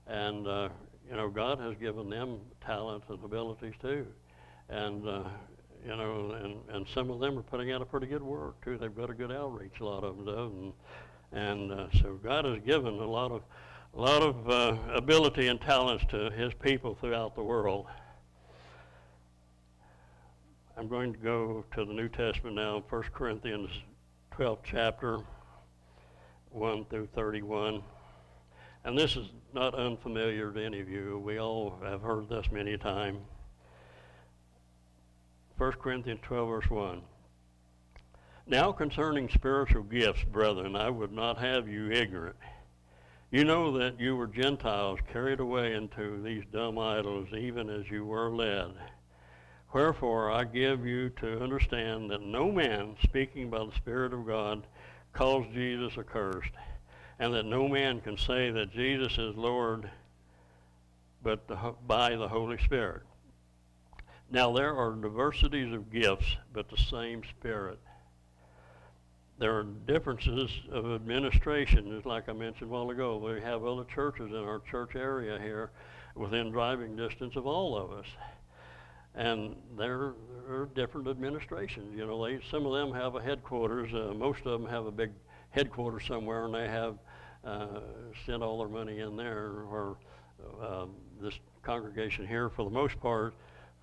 and 0.08 0.48
uh, 0.48 0.70
you 1.10 1.16
know, 1.16 1.30
God 1.30 1.60
has 1.60 1.76
given 1.76 2.10
them 2.10 2.40
talents 2.66 3.06
and 3.10 3.24
abilities 3.24 3.76
too. 3.82 4.08
And 4.70 5.08
uh, 5.08 5.24
you 5.86 5.96
know, 5.96 6.32
and, 6.44 6.76
and 6.76 6.88
some 6.94 7.12
of 7.12 7.20
them 7.20 7.38
are 7.38 7.44
putting 7.44 7.72
out 7.72 7.82
a 7.82 7.86
pretty 7.86 8.08
good 8.08 8.24
work 8.24 8.64
too. 8.64 8.78
They've 8.78 8.96
got 8.96 9.10
a 9.10 9.14
good 9.14 9.32
outreach, 9.32 9.80
a 9.80 9.86
lot 9.86 10.04
of 10.04 10.18
them 10.18 10.26
do, 10.26 10.74
and, 11.32 11.72
and 11.72 11.72
uh, 11.72 11.88
so 12.02 12.20
God 12.24 12.46
has 12.46 12.60
given 12.66 12.94
a 12.96 13.06
lot 13.06 13.32
of 13.32 13.42
a 13.96 14.02
lot 14.02 14.24
of 14.24 14.50
uh, 14.50 14.76
ability 14.96 15.48
and 15.48 15.62
talents 15.62 16.04
to 16.10 16.32
His 16.32 16.52
people 16.56 16.96
throughout 16.96 17.36
the 17.36 17.44
world. 17.44 17.86
I'm 20.76 20.88
going 20.88 21.14
to 21.14 21.20
go 21.20 21.64
to 21.76 21.86
the 21.86 21.94
New 21.94 22.10
Testament 22.10 22.56
now, 22.56 22.84
1 22.90 23.04
Corinthians 23.14 23.70
12th 24.36 24.64
chapter, 24.64 25.20
1 26.50 26.86
through 26.86 27.08
31. 27.14 27.84
And 28.84 28.98
this 28.98 29.16
is 29.16 29.28
not 29.54 29.76
unfamiliar 29.76 30.52
to 30.52 30.66
any 30.66 30.80
of 30.80 30.90
you. 30.90 31.22
We 31.24 31.40
all 31.40 31.78
have 31.84 32.02
heard 32.02 32.28
this 32.30 32.48
many 32.52 32.78
times. 32.78 33.20
1 35.60 35.72
Corinthians 35.74 36.20
12, 36.24 36.50
verse 36.50 36.70
1. 36.70 37.02
Now 38.48 38.72
concerning 38.72 39.30
spiritual 39.30 39.84
gifts, 39.84 40.24
brethren, 40.24 40.76
I 40.76 40.90
would 40.90 41.12
not 41.12 41.38
have 41.38 41.68
you 41.70 41.92
ignorant. 41.92 42.36
You 43.34 43.44
know 43.46 43.76
that 43.80 44.00
you 44.00 44.16
were 44.16 44.28
Gentiles 44.28 45.00
carried 45.12 45.40
away 45.40 45.74
into 45.74 46.22
these 46.22 46.44
dumb 46.54 46.78
idols, 46.78 47.30
even 47.36 47.68
as 47.68 47.90
you 47.90 48.06
were 48.06 48.30
led. 48.30 48.74
Wherefore 49.74 50.30
I 50.30 50.44
give 50.44 50.86
you 50.86 51.10
to 51.10 51.42
understand 51.42 52.12
that 52.12 52.22
no 52.22 52.52
man 52.52 52.96
speaking 53.02 53.50
by 53.50 53.66
the 53.66 53.76
Spirit 53.76 54.14
of 54.14 54.28
God 54.28 54.68
calls 55.14 55.48
Jesus 55.52 55.98
accursed, 55.98 56.52
and 57.18 57.34
that 57.34 57.48
no 57.48 57.68
man 57.68 58.02
can 58.02 58.20
say 58.20 58.52
that 58.52 58.72
Jesus 58.72 59.14
is 59.14 59.36
Lord 59.36 59.90
but 61.24 61.48
the, 61.48 61.58
by 61.88 62.16
the 62.16 62.28
Holy 62.28 62.60
Spirit. 62.60 63.02
Now, 64.30 64.54
there 64.54 64.78
are 64.78 64.92
diversities 64.92 65.74
of 65.74 65.92
gifts, 65.92 66.38
but 66.54 66.70
the 66.70 66.78
same 66.78 67.24
Spirit. 67.40 67.80
There 69.40 69.58
are 69.58 69.64
differences 69.64 70.52
of 70.72 70.94
administration, 70.94 71.92
just 71.92 72.06
like 72.06 72.30
I 72.30 72.34
mentioned 72.34 72.70
a 72.70 72.74
while 72.74 72.90
ago. 72.92 73.18
We 73.18 73.42
have 73.42 73.66
other 73.66 73.84
churches 73.86 74.30
in 74.30 74.38
our 74.38 74.60
church 74.60 74.96
area 74.96 75.40
here 75.40 75.72
within 76.16 76.52
driving 76.52 76.96
distance 76.96 77.36
of 77.36 77.48
all 77.48 77.76
of 77.76 77.92
us. 77.92 78.06
And 79.16 79.56
there, 79.78 80.14
are 80.50 80.70
different 80.76 81.08
administrations. 81.08 81.96
You 81.96 82.06
know, 82.06 82.24
they, 82.26 82.40
some 82.50 82.66
of 82.66 82.74
them 82.74 82.94
have 82.94 83.16
a 83.16 83.22
headquarters. 83.22 83.94
Uh, 83.94 84.14
most 84.14 84.46
of 84.46 84.62
them 84.62 84.70
have 84.70 84.86
a 84.86 84.92
big 84.92 85.12
headquarters 85.50 86.06
somewhere, 86.06 86.46
and 86.46 86.54
they 86.54 86.68
have 86.68 86.98
uh, 87.44 87.80
sent 88.26 88.44
all 88.44 88.60
their 88.60 88.68
money 88.68 89.00
in 89.00 89.16
there. 89.16 89.64
Or 89.70 89.98
uh, 90.62 90.86
this 91.22 91.34
congregation 91.64 92.28
here, 92.28 92.50
for 92.50 92.66
the 92.66 92.72
most 92.72 93.00
part, 93.00 93.34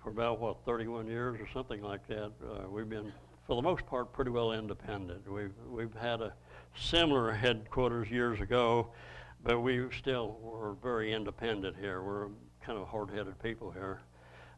for 0.03 0.09
about 0.09 0.39
what 0.39 0.57
31 0.65 1.07
years 1.07 1.39
or 1.39 1.47
something 1.53 1.81
like 1.81 2.05
that. 2.07 2.31
Uh, 2.41 2.69
we've 2.69 2.89
been, 2.89 3.11
for 3.45 3.55
the 3.55 3.61
most 3.61 3.85
part, 3.85 4.13
pretty 4.13 4.31
well 4.31 4.51
independent. 4.51 5.29
We've 5.31 5.53
we've 5.69 5.93
had 5.93 6.21
a 6.21 6.33
similar 6.75 7.31
headquarters 7.31 8.09
years 8.09 8.39
ago, 8.39 8.91
but 9.43 9.59
we 9.59 9.87
still 9.97 10.37
were 10.41 10.75
very 10.81 11.13
independent 11.13 11.75
here. 11.79 12.01
We're 12.01 12.27
kind 12.65 12.77
of 12.77 12.87
hard-headed 12.87 13.41
people 13.41 13.71
here. 13.71 14.01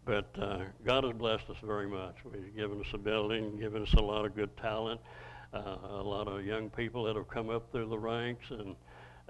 But 0.05 0.29
uh, 0.37 0.59
God 0.85 1.05
has 1.05 1.13
blessed 1.13 1.49
us 1.49 1.55
very 1.63 1.87
much. 1.87 2.17
He's 2.33 2.53
given 2.55 2.81
us 2.81 2.87
a 2.93 2.97
building, 2.97 3.57
given 3.57 3.83
us 3.83 3.93
a 3.93 4.01
lot 4.01 4.25
of 4.25 4.35
good 4.35 4.55
talent, 4.57 4.99
uh, 5.53 5.77
a 5.89 6.03
lot 6.03 6.27
of 6.27 6.45
young 6.45 6.69
people 6.69 7.05
that 7.05 7.15
have 7.15 7.29
come 7.29 7.49
up 7.49 7.71
through 7.71 7.87
the 7.87 7.97
ranks, 7.97 8.45
and 8.49 8.75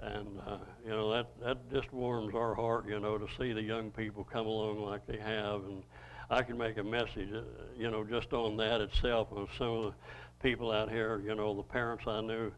and 0.00 0.40
uh, 0.44 0.58
you 0.84 0.90
know 0.90 1.12
that 1.12 1.28
that 1.40 1.72
just 1.72 1.92
warms 1.92 2.34
our 2.34 2.54
heart, 2.54 2.88
you 2.88 2.98
know, 2.98 3.16
to 3.16 3.28
see 3.38 3.52
the 3.52 3.62
young 3.62 3.92
people 3.92 4.24
come 4.24 4.46
along 4.46 4.80
like 4.80 5.06
they 5.06 5.18
have, 5.18 5.64
and 5.64 5.84
I 6.30 6.42
can 6.42 6.56
make 6.56 6.78
a 6.78 6.84
message, 6.84 7.32
uh, 7.32 7.42
you 7.76 7.90
know, 7.90 8.04
just 8.04 8.32
on 8.32 8.56
that 8.56 8.80
itself 8.80 9.28
of 9.32 9.48
some 9.58 9.68
of 9.68 9.84
the 9.84 9.94
people 10.42 10.70
out 10.70 10.90
here, 10.90 11.20
you 11.24 11.34
know, 11.34 11.54
the 11.54 11.62
parents 11.62 12.04
I 12.06 12.20
knew 12.20 12.52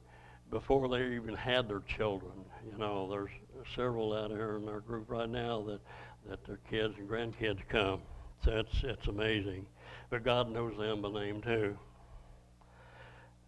before 0.50 0.88
they 0.88 1.14
even 1.14 1.35
had 1.35 1.68
their 1.68 1.82
children. 1.96 2.32
You 2.70 2.78
know, 2.78 3.08
there's 3.11 3.30
several 3.75 4.12
out 4.12 4.30
here 4.30 4.56
in 4.56 4.68
our 4.68 4.80
group 4.80 5.11
right 5.11 5.28
now 5.28 5.62
that 5.62 5.80
that 6.28 6.44
their 6.44 6.58
kids 6.68 6.94
and 6.99 7.08
grandkids 7.08 7.61
come. 7.68 8.00
So 8.44 8.52
it's 8.58 8.82
it's 8.82 9.06
amazing, 9.06 9.66
but 10.11 10.25
God 10.25 10.50
knows 10.50 10.76
them 10.76 11.02
by 11.02 11.11
name 11.11 11.42
too. 11.42 11.78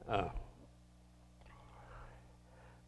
Uh, 0.08 0.28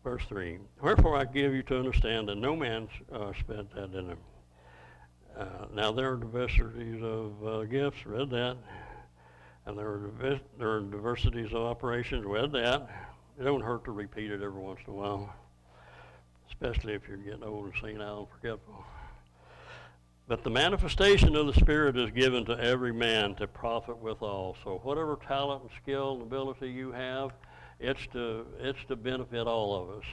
verse 0.02 0.22
3 0.28 0.58
Wherefore 0.80 1.16
I 1.16 1.24
give 1.24 1.54
you 1.54 1.62
to 1.64 1.78
understand 1.78 2.28
that 2.28 2.36
no 2.36 2.56
man 2.56 2.88
uh, 3.12 3.32
spent 3.38 3.74
that 3.74 3.92
in 3.94 4.08
him. 4.08 4.18
Uh, 5.40 5.64
now 5.74 5.90
there 5.90 6.12
are 6.12 6.16
diversities 6.18 7.02
of 7.02 7.46
uh, 7.46 7.64
gifts, 7.64 8.04
read 8.04 8.28
that. 8.28 8.58
And 9.64 9.78
there 9.78 9.88
are, 9.88 9.98
divis- 9.98 10.40
there 10.58 10.70
are 10.72 10.80
diversities 10.80 11.48
of 11.54 11.62
operations, 11.62 12.26
read 12.26 12.52
that. 12.52 12.86
It 13.40 13.44
don't 13.44 13.62
hurt 13.62 13.84
to 13.84 13.90
repeat 13.90 14.30
it 14.30 14.42
every 14.42 14.60
once 14.60 14.80
in 14.86 14.92
a 14.92 14.96
while, 14.96 15.34
especially 16.50 16.92
if 16.92 17.08
you're 17.08 17.16
getting 17.16 17.42
old 17.42 17.64
and 17.64 17.74
senile 17.80 18.18
and 18.18 18.28
forgetful. 18.28 18.84
But 20.28 20.44
the 20.44 20.50
manifestation 20.50 21.34
of 21.34 21.46
the 21.46 21.54
Spirit 21.54 21.96
is 21.96 22.10
given 22.10 22.44
to 22.44 22.60
every 22.60 22.92
man 22.92 23.34
to 23.36 23.46
profit 23.46 23.96
withal. 23.96 24.58
So 24.62 24.80
whatever 24.82 25.18
talent 25.26 25.62
and 25.62 25.70
skill 25.82 26.12
and 26.12 26.22
ability 26.22 26.68
you 26.68 26.92
have, 26.92 27.30
it's 27.78 28.06
to, 28.12 28.44
it's 28.58 28.84
to 28.88 28.96
benefit 28.96 29.46
all 29.46 29.82
of 29.82 30.00
us. 30.00 30.04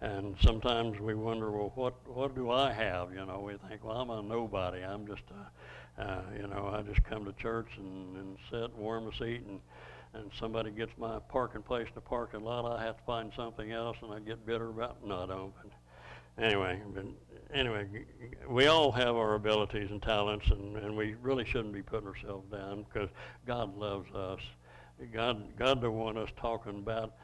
And 0.00 0.36
sometimes 0.42 1.00
we 1.00 1.14
wonder, 1.14 1.50
well, 1.50 1.72
what 1.74 1.94
what 2.08 2.34
do 2.34 2.50
I 2.50 2.72
have? 2.72 3.12
You 3.14 3.24
know, 3.24 3.40
we 3.40 3.54
think, 3.68 3.84
well, 3.84 3.96
I'm 3.96 4.10
a 4.10 4.22
nobody. 4.22 4.82
I'm 4.82 5.06
just 5.06 5.22
a, 5.30 6.02
uh, 6.02 6.22
you 6.36 6.46
know, 6.46 6.72
I 6.74 6.82
just 6.82 7.02
come 7.04 7.24
to 7.24 7.32
church 7.32 7.68
and, 7.76 8.16
and 8.16 8.36
sit 8.50 8.74
warm 8.76 9.08
a 9.08 9.12
seat, 9.16 9.42
and 9.48 9.60
and 10.14 10.30
somebody 10.38 10.70
gets 10.70 10.92
my 10.96 11.18
parking 11.28 11.62
place 11.62 11.88
in 11.88 11.94
the 11.94 12.00
parking 12.00 12.42
lot, 12.42 12.64
I 12.66 12.82
have 12.84 12.96
to 12.96 13.02
find 13.04 13.32
something 13.36 13.72
else, 13.72 13.96
and 14.02 14.12
I 14.12 14.20
get 14.20 14.46
bitter 14.46 14.68
about. 14.68 15.04
No, 15.04 15.22
I 15.22 15.26
don't. 15.26 15.52
But 16.36 16.44
anyway, 16.44 16.80
but 16.94 17.04
anyway, 17.52 17.86
we 18.48 18.66
all 18.66 18.92
have 18.92 19.16
our 19.16 19.34
abilities 19.34 19.90
and 19.90 20.00
talents, 20.00 20.46
and, 20.50 20.76
and 20.76 20.96
we 20.96 21.14
really 21.20 21.44
shouldn't 21.44 21.74
be 21.74 21.82
putting 21.82 22.08
ourselves 22.08 22.50
down 22.50 22.84
because 22.84 23.08
God 23.46 23.76
loves 23.76 24.10
us. 24.14 24.40
God, 25.12 25.42
God 25.58 25.82
don't 25.82 25.94
want 25.94 26.16
us 26.16 26.30
talking 26.40 26.78
about. 26.78 27.14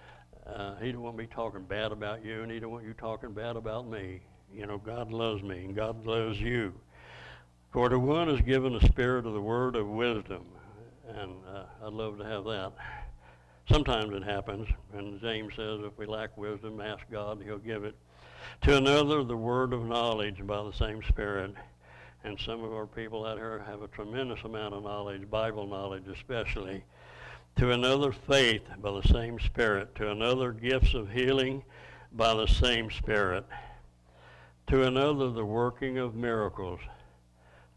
Uh, 0.54 0.75
he 0.76 0.92
don't 0.92 1.02
want 1.02 1.16
me 1.16 1.26
talking 1.26 1.62
bad 1.62 1.92
about 1.92 2.25
you, 2.25 2.42
and 2.42 2.50
He 2.50 2.59
don't 2.59 2.73
want 2.73 2.85
you 2.85 2.95
talking 2.95 3.33
bad 3.33 3.57
about 3.57 3.88
me. 3.88 4.21
You 4.52 4.66
know, 4.66 4.78
God 4.78 5.12
loves 5.12 5.42
me, 5.42 5.64
and 5.64 5.76
God 5.76 6.04
loves 6.04 6.40
you. 6.40 6.73
For 7.73 7.88
to 7.88 7.99
one 7.99 8.28
is 8.28 8.40
given 8.40 8.73
the 8.73 8.87
spirit 8.87 9.26
of 9.26 9.33
the 9.33 9.40
word 9.40 9.76
of 9.76 9.87
wisdom, 9.87 10.45
and 11.09 11.33
uh, 11.49 11.87
I'd 11.87 11.92
love 11.92 12.19
to 12.19 12.25
have 12.25 12.45
that. 12.45 12.73
Sometimes 13.71 14.12
it 14.14 14.25
happens, 14.25 14.66
and 14.92 15.21
James 15.21 15.54
says, 15.54 15.80
if 15.85 15.97
we 15.97 16.07
lack 16.07 16.37
wisdom, 16.37 16.80
ask 16.80 17.04
God, 17.12 17.40
He'll 17.45 17.59
give 17.59 17.85
it. 17.85 17.95
To 18.62 18.76
another, 18.76 19.23
the 19.23 19.37
word 19.37 19.73
of 19.73 19.85
knowledge 19.85 20.45
by 20.45 20.62
the 20.64 20.73
same 20.73 21.02
Spirit. 21.09 21.54
And 22.25 22.38
some 22.38 22.62
of 22.64 22.73
our 22.73 22.87
people 22.87 23.25
out 23.25 23.38
here 23.38 23.64
have 23.66 23.83
a 23.83 23.88
tremendous 23.88 24.40
amount 24.45 24.75
of 24.75 24.83
knowledge, 24.83 25.30
Bible 25.30 25.66
knowledge 25.66 26.07
especially. 26.09 26.85
To 27.61 27.73
another, 27.73 28.11
faith 28.11 28.62
by 28.79 28.90
the 28.90 29.07
same 29.07 29.38
Spirit. 29.38 29.95
To 29.97 30.11
another, 30.11 30.50
gifts 30.50 30.95
of 30.95 31.11
healing 31.11 31.62
by 32.11 32.33
the 32.33 32.47
same 32.47 32.90
Spirit. 32.90 33.45
To 34.69 34.85
another, 34.85 35.29
the 35.29 35.45
working 35.45 35.99
of 35.99 36.14
miracles. 36.14 36.81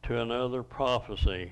To 0.04 0.22
another, 0.22 0.64
prophecy. 0.64 1.52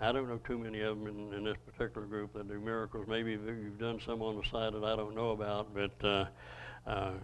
I 0.00 0.12
don't 0.12 0.28
know 0.28 0.38
too 0.46 0.56
many 0.56 0.82
of 0.82 1.00
them 1.00 1.08
in, 1.08 1.34
in 1.34 1.42
this 1.42 1.56
particular 1.66 2.06
group 2.06 2.32
that 2.34 2.46
do 2.46 2.60
miracles. 2.60 3.08
Maybe 3.08 3.32
you've 3.32 3.80
done 3.80 3.98
some 4.06 4.22
on 4.22 4.36
the 4.36 4.48
side 4.48 4.72
that 4.74 4.84
I 4.84 4.94
don't 4.94 5.16
know 5.16 5.30
about, 5.30 5.74
but 5.74 6.06
uh, 6.06 6.26
uh, 6.86 7.14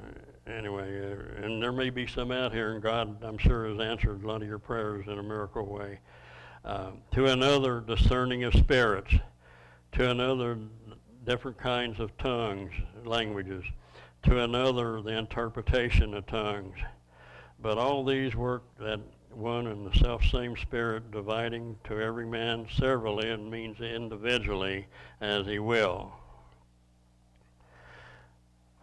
anyway, 0.49 1.13
uh, 1.13 1.45
and 1.45 1.63
there 1.63 1.71
may 1.71 1.91
be 1.91 2.09
some 2.09 2.33
out 2.33 2.51
here, 2.53 2.73
and 2.73 2.83
God, 2.83 3.23
I'm 3.23 3.39
sure, 3.39 3.69
has 3.69 3.79
answered 3.79 4.25
a 4.25 4.27
lot 4.27 4.43
of 4.43 4.49
your 4.49 4.59
prayers 4.59 5.07
in 5.07 5.21
a 5.21 5.23
miracle 5.23 5.65
way. 5.65 6.01
Uh, 6.65 6.91
to 7.13 7.27
another, 7.27 7.81
discerning 7.81 8.43
of 8.43 8.53
spirits. 8.53 9.15
To 9.97 10.11
another, 10.11 10.59
different 11.25 11.57
kinds 11.57 12.01
of 12.01 12.15
tongues, 12.19 12.71
languages. 13.07 13.65
To 14.25 14.45
another, 14.45 15.01
the 15.01 15.17
interpretation 15.17 16.13
of 16.13 16.27
tongues. 16.27 16.77
But 17.63 17.79
all 17.79 18.05
these 18.05 18.37
work 18.37 18.65
that 18.79 19.01
one 19.31 19.67
and 19.69 19.87
the 19.87 19.99
self 19.99 20.23
same 20.27 20.55
Spirit, 20.59 21.11
dividing 21.11 21.79
to 21.85 21.99
every 21.99 22.27
man 22.27 22.67
severally, 22.77 23.31
and 23.31 23.51
means 23.51 23.81
individually, 23.81 24.87
as 25.23 25.47
he 25.47 25.59
will. 25.59 26.13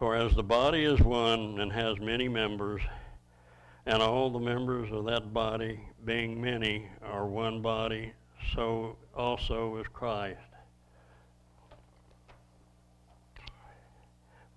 For 0.00 0.16
as 0.16 0.34
the 0.34 0.42
body 0.42 0.82
is 0.82 0.98
one 0.98 1.60
and 1.60 1.70
has 1.70 2.00
many 2.00 2.26
members, 2.26 2.82
and 3.86 4.02
all 4.02 4.30
the 4.30 4.40
members 4.40 4.90
of 4.90 5.04
that 5.04 5.32
body, 5.32 5.78
being 6.04 6.40
many, 6.40 6.88
are 7.04 7.24
one 7.24 7.62
body, 7.62 8.14
so 8.56 8.96
also 9.14 9.76
is 9.76 9.86
Christ. 9.92 10.40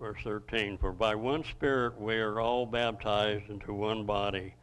Verse 0.00 0.20
13 0.22 0.78
For 0.78 0.92
by 0.92 1.14
one 1.16 1.42
Spirit 1.44 2.00
we 2.00 2.14
are 2.16 2.40
all 2.40 2.66
baptized 2.66 3.50
into 3.50 3.74
one 3.74 4.04
body, 4.04 4.54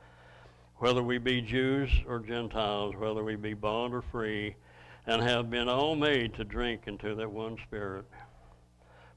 whether 0.78 1.04
we 1.04 1.18
be 1.18 1.42
Jews 1.42 1.90
or 2.08 2.20
Gentiles, 2.20 2.96
whether 2.96 3.24
we 3.24 3.36
be 3.36 3.54
bond 3.54 3.94
or 3.94 4.02
free, 4.02 4.56
and 5.06 5.22
have 5.22 5.50
been 5.50 5.68
all 5.68 5.96
made 5.96 6.34
to 6.36 6.46
drink 6.46 6.84
into 6.88 7.16
that 7.16 7.30
one 7.30 7.58
Spirit. 7.68 8.06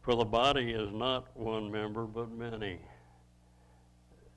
For 0.02 0.16
the 0.16 0.24
body 0.24 0.72
is 0.72 0.90
not 0.92 1.36
one 1.36 1.70
member, 1.70 2.04
but 2.04 2.32
many. 2.32 2.80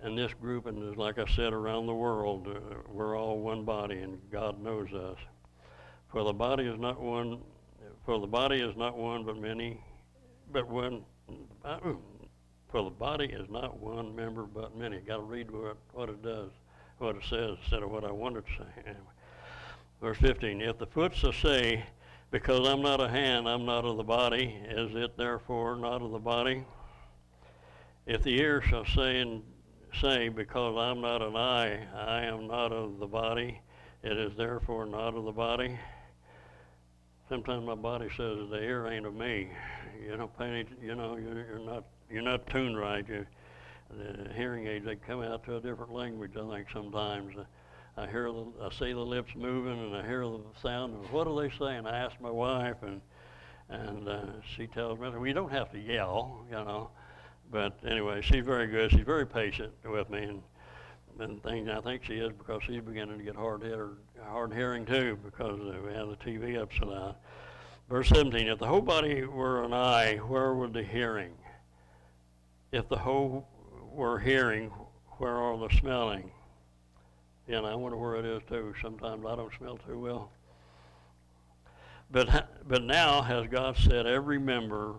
And 0.02 0.18
this 0.18 0.34
group, 0.34 0.68
and 0.68 0.98
like 0.98 1.18
I 1.18 1.26
said, 1.36 1.54
around 1.54 1.88
the 1.88 1.96
world, 1.96 2.48
uh, 2.48 2.60
we're 2.90 3.18
all 3.18 3.40
one 3.40 3.64
body, 3.66 4.00
and 4.00 4.20
God 4.32 4.62
knows 4.62 4.92
us. 4.94 5.18
For 6.12 6.24
the 6.24 6.34
body 6.34 6.66
is 6.66 6.80
not 6.80 7.00
one. 7.00 7.40
For 8.06 8.20
the 8.20 8.28
body 8.28 8.60
is 8.62 8.76
not 8.76 8.98
one, 8.98 9.24
but 9.24 9.38
many. 9.38 9.80
But 10.52 10.68
one. 10.68 11.04
For 12.72 12.84
the 12.84 12.90
body 12.90 13.26
is 13.26 13.50
not 13.50 13.80
one 13.80 14.16
member, 14.16 14.44
but 14.44 14.78
many. 14.78 15.00
Got 15.00 15.18
to 15.18 15.24
read 15.24 15.52
what, 15.52 15.78
what 15.94 16.10
it 16.10 16.24
does, 16.24 16.52
what 17.00 17.16
it 17.16 17.24
says, 17.30 17.58
instead 17.62 17.84
of 17.84 17.92
what 17.92 18.06
I 18.06 18.12
wanted 18.12 18.46
to 18.46 18.52
say. 18.52 18.82
Anyway. 18.86 19.02
Verse 20.02 20.18
15. 20.18 20.62
If 20.62 20.78
the 20.78 20.88
foot 20.88 21.14
shall 21.14 21.34
say, 21.34 21.84
because 22.32 22.68
I'm 22.68 22.82
not 22.82 23.02
a 23.02 23.10
hand, 23.10 23.48
I'm 23.48 23.66
not 23.66 23.84
of 23.84 23.98
the 23.98 24.04
body. 24.04 24.58
Is 24.70 24.96
it 24.96 25.18
therefore 25.18 25.76
not 25.76 26.02
of 26.02 26.12
the 26.12 26.20
body? 26.20 26.64
If 28.08 28.24
the 28.24 28.40
ear 28.40 28.62
shall 28.62 28.86
say 28.86 29.20
and 29.20 29.44
say, 30.00 30.30
because 30.30 30.76
I'm 30.78 31.02
not 31.02 31.22
an 31.22 31.36
eye, 31.36 31.86
I 31.94 32.24
am 32.24 32.48
not 32.48 32.72
of 32.72 33.00
the 33.00 33.06
body, 33.06 33.60
it 34.02 34.18
is 34.18 34.36
therefore 34.38 34.86
not 34.86 35.14
of 35.14 35.26
the 35.26 35.32
body. 35.32 35.78
Sometimes 37.32 37.66
my 37.66 37.76
body 37.76 38.10
says 38.18 38.50
the 38.50 38.60
ear 38.62 38.88
ain't 38.88 39.06
of 39.06 39.14
me. 39.14 39.48
You 40.06 40.18
don't 40.18 40.38
pay 40.38 40.48
any, 40.48 40.66
you 40.84 40.96
know, 40.96 41.16
you're, 41.16 41.46
you're 41.48 41.60
not 41.60 41.86
you're 42.10 42.22
not 42.22 42.46
tuned 42.48 42.78
right. 42.78 43.08
You, 43.08 43.26
the 43.90 44.34
hearing 44.34 44.68
aids 44.68 44.86
they 44.86 44.98
come 44.98 45.22
out 45.22 45.46
to 45.46 45.56
a 45.56 45.62
different 45.62 45.94
language. 45.94 46.32
I 46.36 46.46
think 46.54 46.68
sometimes. 46.74 47.34
Uh, 47.38 47.46
I 47.96 48.06
hear 48.06 48.30
the, 48.34 48.46
I 48.62 48.70
see 48.78 48.92
the 48.92 49.00
lips 49.00 49.32
moving, 49.34 49.80
and 49.80 49.96
I 49.96 50.06
hear 50.06 50.26
the 50.26 50.42
sound. 50.62 50.94
And 50.94 51.10
what 51.10 51.26
are 51.26 51.42
they 51.42 51.56
saying? 51.58 51.88
I 51.88 52.00
ask 52.00 52.20
my 52.20 52.30
wife, 52.30 52.76
and 52.82 53.00
and 53.70 54.10
uh, 54.10 54.26
she 54.58 54.68
tells 54.68 55.00
me, 55.00 55.10
"We 55.12 55.32
don't 55.32 55.54
have 55.54 55.72
to 55.72 55.80
yell, 55.80 56.46
you 56.50 56.58
know." 56.58 56.90
But 57.50 57.80
anyway, 57.88 58.20
she's 58.22 58.44
very 58.44 58.68
good. 58.68 58.92
She's 58.92 59.06
very 59.06 59.26
patient 59.26 59.72
with 59.86 60.10
me, 60.10 60.24
and 60.24 60.42
and 61.20 61.42
things. 61.44 61.70
I 61.70 61.80
think 61.80 62.04
she 62.04 62.16
is 62.16 62.34
because 62.38 62.62
she's 62.68 62.82
beginning 62.82 63.20
to 63.20 63.24
get 63.24 63.38
hard 63.38 63.64
head 63.64 63.80
hard 64.28 64.54
hearing 64.54 64.86
too 64.86 65.18
because 65.24 65.60
we 65.60 65.94
have 65.94 66.10
the 66.10 66.18
TV 66.18 66.62
up 66.62 66.70
so 66.78 66.88
loud. 66.88 67.16
Verse 67.90 68.10
17: 68.10 68.48
If 68.48 68.60
the 68.60 68.68
whole 68.68 68.82
body 68.82 69.24
were 69.26 69.64
an 69.64 69.74
eye, 69.74 70.18
where 70.18 70.54
would 70.54 70.74
the 70.74 70.84
hearing? 70.84 71.34
If 72.72 72.88
the 72.88 72.98
whole 72.98 73.48
were 73.92 74.20
hearing, 74.20 74.72
where 75.18 75.36
are 75.36 75.58
the 75.58 75.76
smelling? 75.76 76.32
and 77.48 77.66
I 77.66 77.76
wonder 77.76 77.98
where 77.98 78.16
it 78.16 78.26
is 78.26 78.42
too. 78.48 78.74
Sometimes 78.82 79.26
I 79.26 79.36
don't 79.36 79.54
smell 79.58 79.78
too 79.78 80.00
well. 80.00 80.32
But 82.10 82.50
but 82.68 82.84
now 82.84 83.22
has 83.22 83.48
God 83.48 83.78
set 83.78 84.06
every 84.06 84.40
member, 84.40 84.96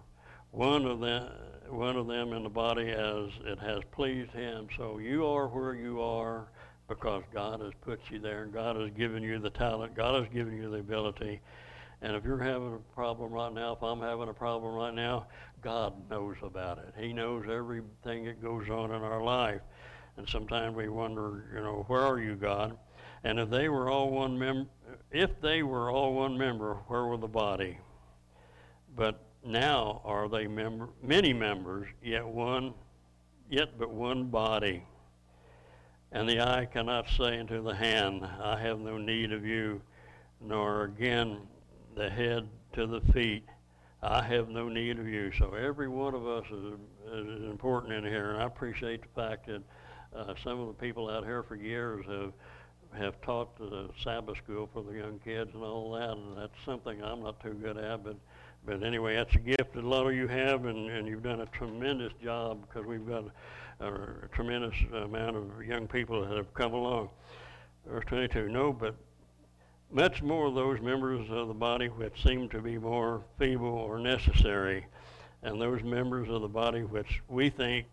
one 0.50 0.86
of 0.86 1.00
them, 1.00 1.30
one 1.68 1.96
of 1.96 2.06
them 2.06 2.32
in 2.32 2.42
the 2.42 2.48
body 2.48 2.88
as 2.90 3.30
it 3.44 3.58
has 3.58 3.80
pleased 3.90 4.32
Him. 4.32 4.68
So 4.76 4.98
you 4.98 5.26
are 5.26 5.48
where 5.48 5.74
you 5.74 6.00
are 6.00 6.48
because 6.94 7.22
God 7.32 7.60
has 7.60 7.72
put 7.80 8.00
you 8.10 8.18
there, 8.18 8.42
and 8.42 8.52
God 8.52 8.76
has 8.76 8.90
given 8.90 9.22
you 9.22 9.38
the 9.38 9.50
talent. 9.50 9.94
God 9.94 10.22
has 10.22 10.32
given 10.32 10.56
you 10.56 10.70
the 10.70 10.78
ability. 10.78 11.40
And 12.02 12.16
if 12.16 12.24
you're 12.24 12.38
having 12.38 12.74
a 12.74 12.94
problem 12.94 13.32
right 13.32 13.52
now, 13.52 13.72
if 13.72 13.82
I'm 13.82 14.00
having 14.00 14.28
a 14.28 14.34
problem 14.34 14.74
right 14.74 14.94
now, 14.94 15.26
God 15.62 15.94
knows 16.10 16.36
about 16.42 16.78
it. 16.78 16.92
He 16.98 17.12
knows 17.12 17.44
everything 17.48 18.24
that 18.24 18.42
goes 18.42 18.68
on 18.68 18.92
in 18.92 19.02
our 19.02 19.22
life. 19.22 19.60
And 20.16 20.28
sometimes 20.28 20.76
we 20.76 20.88
wonder, 20.88 21.44
you 21.54 21.60
know, 21.60 21.84
where 21.88 22.02
are 22.02 22.18
you, 22.18 22.34
God? 22.34 22.76
And 23.24 23.38
if 23.38 23.50
they 23.50 23.68
were 23.68 23.88
all 23.88 24.10
one 24.10 24.38
member, 24.38 24.68
if 25.10 25.40
they 25.40 25.62
were 25.62 25.90
all 25.90 26.14
one 26.14 26.36
member, 26.36 26.74
where 26.88 27.04
were 27.04 27.16
the 27.16 27.28
body? 27.28 27.78
But 28.96 29.20
now 29.44 30.02
are 30.04 30.28
they 30.28 30.46
member, 30.46 30.88
many 31.02 31.32
members, 31.32 31.88
yet 32.02 32.26
one, 32.26 32.74
yet 33.48 33.78
but 33.78 33.90
one 33.90 34.24
body. 34.24 34.84
And 36.14 36.28
the 36.28 36.40
eye 36.40 36.66
cannot 36.66 37.08
say 37.08 37.40
unto 37.40 37.62
the 37.62 37.74
hand, 37.74 38.22
I 38.42 38.60
have 38.60 38.78
no 38.78 38.98
need 38.98 39.32
of 39.32 39.46
you, 39.46 39.80
nor 40.42 40.84
again 40.84 41.38
the 41.96 42.10
head 42.10 42.48
to 42.74 42.86
the 42.86 43.00
feet, 43.12 43.44
I 44.02 44.22
have 44.22 44.50
no 44.50 44.68
need 44.68 44.98
of 44.98 45.08
you. 45.08 45.32
So 45.38 45.54
every 45.54 45.88
one 45.88 46.14
of 46.14 46.26
us 46.26 46.44
is, 46.50 46.74
is 47.12 47.44
important 47.44 47.94
in 47.94 48.04
here, 48.04 48.32
and 48.32 48.42
I 48.42 48.46
appreciate 48.46 49.00
the 49.02 49.20
fact 49.20 49.46
that 49.46 49.62
uh, 50.14 50.34
some 50.44 50.60
of 50.60 50.66
the 50.66 50.74
people 50.74 51.08
out 51.08 51.24
here 51.24 51.42
for 51.42 51.56
years 51.56 52.04
have 52.06 52.32
have 52.92 53.18
taught 53.22 53.56
the 53.56 53.88
Sabbath 54.04 54.36
school 54.36 54.68
for 54.70 54.82
the 54.82 54.92
young 54.98 55.18
kids 55.20 55.50
and 55.54 55.62
all 55.62 55.92
that, 55.92 56.10
and 56.10 56.36
that's 56.36 56.52
something 56.66 57.02
I'm 57.02 57.22
not 57.22 57.40
too 57.40 57.54
good 57.54 57.78
at. 57.78 58.04
But 58.04 58.16
but 58.66 58.82
anyway, 58.82 59.16
that's 59.16 59.34
a 59.34 59.38
gift 59.38 59.72
that 59.74 59.82
a 59.82 59.88
lot 59.88 60.06
of 60.06 60.14
you 60.14 60.28
have, 60.28 60.66
and, 60.66 60.90
and 60.90 61.08
you've 61.08 61.22
done 61.22 61.40
a 61.40 61.46
tremendous 61.46 62.12
job 62.22 62.66
because 62.68 62.86
we've 62.86 63.06
got 63.06 63.24
a, 63.82 64.28
tremendous 64.32 64.74
amount 64.92 65.36
of 65.36 65.64
young 65.64 65.86
people 65.86 66.24
that 66.24 66.36
have 66.36 66.52
come 66.54 66.72
along. 66.72 67.10
Verse 67.86 68.04
22. 68.06 68.48
No, 68.48 68.72
but 68.72 68.94
much 69.90 70.22
more 70.22 70.46
of 70.46 70.54
those 70.54 70.80
members 70.80 71.28
of 71.30 71.48
the 71.48 71.54
body 71.54 71.88
which 71.88 72.22
seem 72.22 72.48
to 72.48 72.60
be 72.60 72.78
more 72.78 73.22
feeble 73.38 73.66
or 73.66 73.98
necessary, 73.98 74.86
and 75.42 75.60
those 75.60 75.82
members 75.82 76.28
of 76.28 76.42
the 76.42 76.48
body 76.48 76.82
which 76.82 77.20
we 77.28 77.50
think 77.50 77.86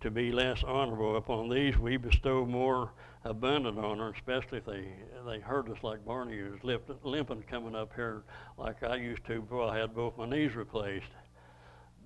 to 0.00 0.10
be 0.10 0.32
less 0.32 0.64
honorable. 0.64 1.16
Upon 1.16 1.48
these 1.48 1.78
we 1.78 1.96
bestow 1.96 2.44
more 2.44 2.90
abundant 3.24 3.78
honor, 3.78 4.10
especially 4.10 4.58
if 4.58 4.66
they 4.66 4.88
they 5.26 5.40
hurt 5.40 5.70
us 5.70 5.82
like 5.82 6.04
Barney 6.04 6.42
was 6.42 6.62
limping, 6.62 6.96
limping 7.02 7.42
coming 7.44 7.74
up 7.74 7.92
here 7.94 8.22
like 8.58 8.82
I 8.82 8.96
used 8.96 9.24
to 9.26 9.40
before 9.40 9.70
I 9.70 9.78
had 9.78 9.94
both 9.94 10.18
my 10.18 10.28
knees 10.28 10.54
replaced. 10.54 11.06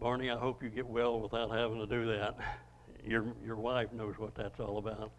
Barney, 0.01 0.31
I 0.31 0.39
hope 0.39 0.63
you 0.63 0.69
get 0.69 0.87
well 0.87 1.19
without 1.21 1.51
having 1.51 1.79
to 1.81 1.87
do 1.87 2.07
that. 2.07 2.37
Your 3.09 3.25
your 3.45 3.57
wife 3.57 3.93
knows 3.93 4.15
what 4.19 4.35
that's 4.35 4.61
all 4.61 4.79
about. 4.79 5.11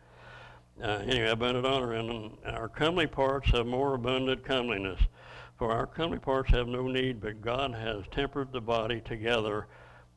Uh, 0.82 1.02
anyway, 1.06 1.30
abundant 1.30 1.66
honor, 1.66 1.94
and 1.94 2.32
our 2.46 2.70
comely 2.70 3.08
parts 3.08 3.52
have 3.52 3.66
more 3.66 3.96
abundant 3.96 4.44
comeliness. 4.46 5.00
For 5.58 5.74
our 5.74 5.86
comely 5.86 6.20
parts 6.20 6.52
have 6.52 6.68
no 6.68 6.88
need, 6.88 7.20
but 7.20 7.42
God 7.42 7.74
has 7.74 8.06
tempered 8.12 8.54
the 8.54 8.62
body 8.62 9.02
together, 9.02 9.68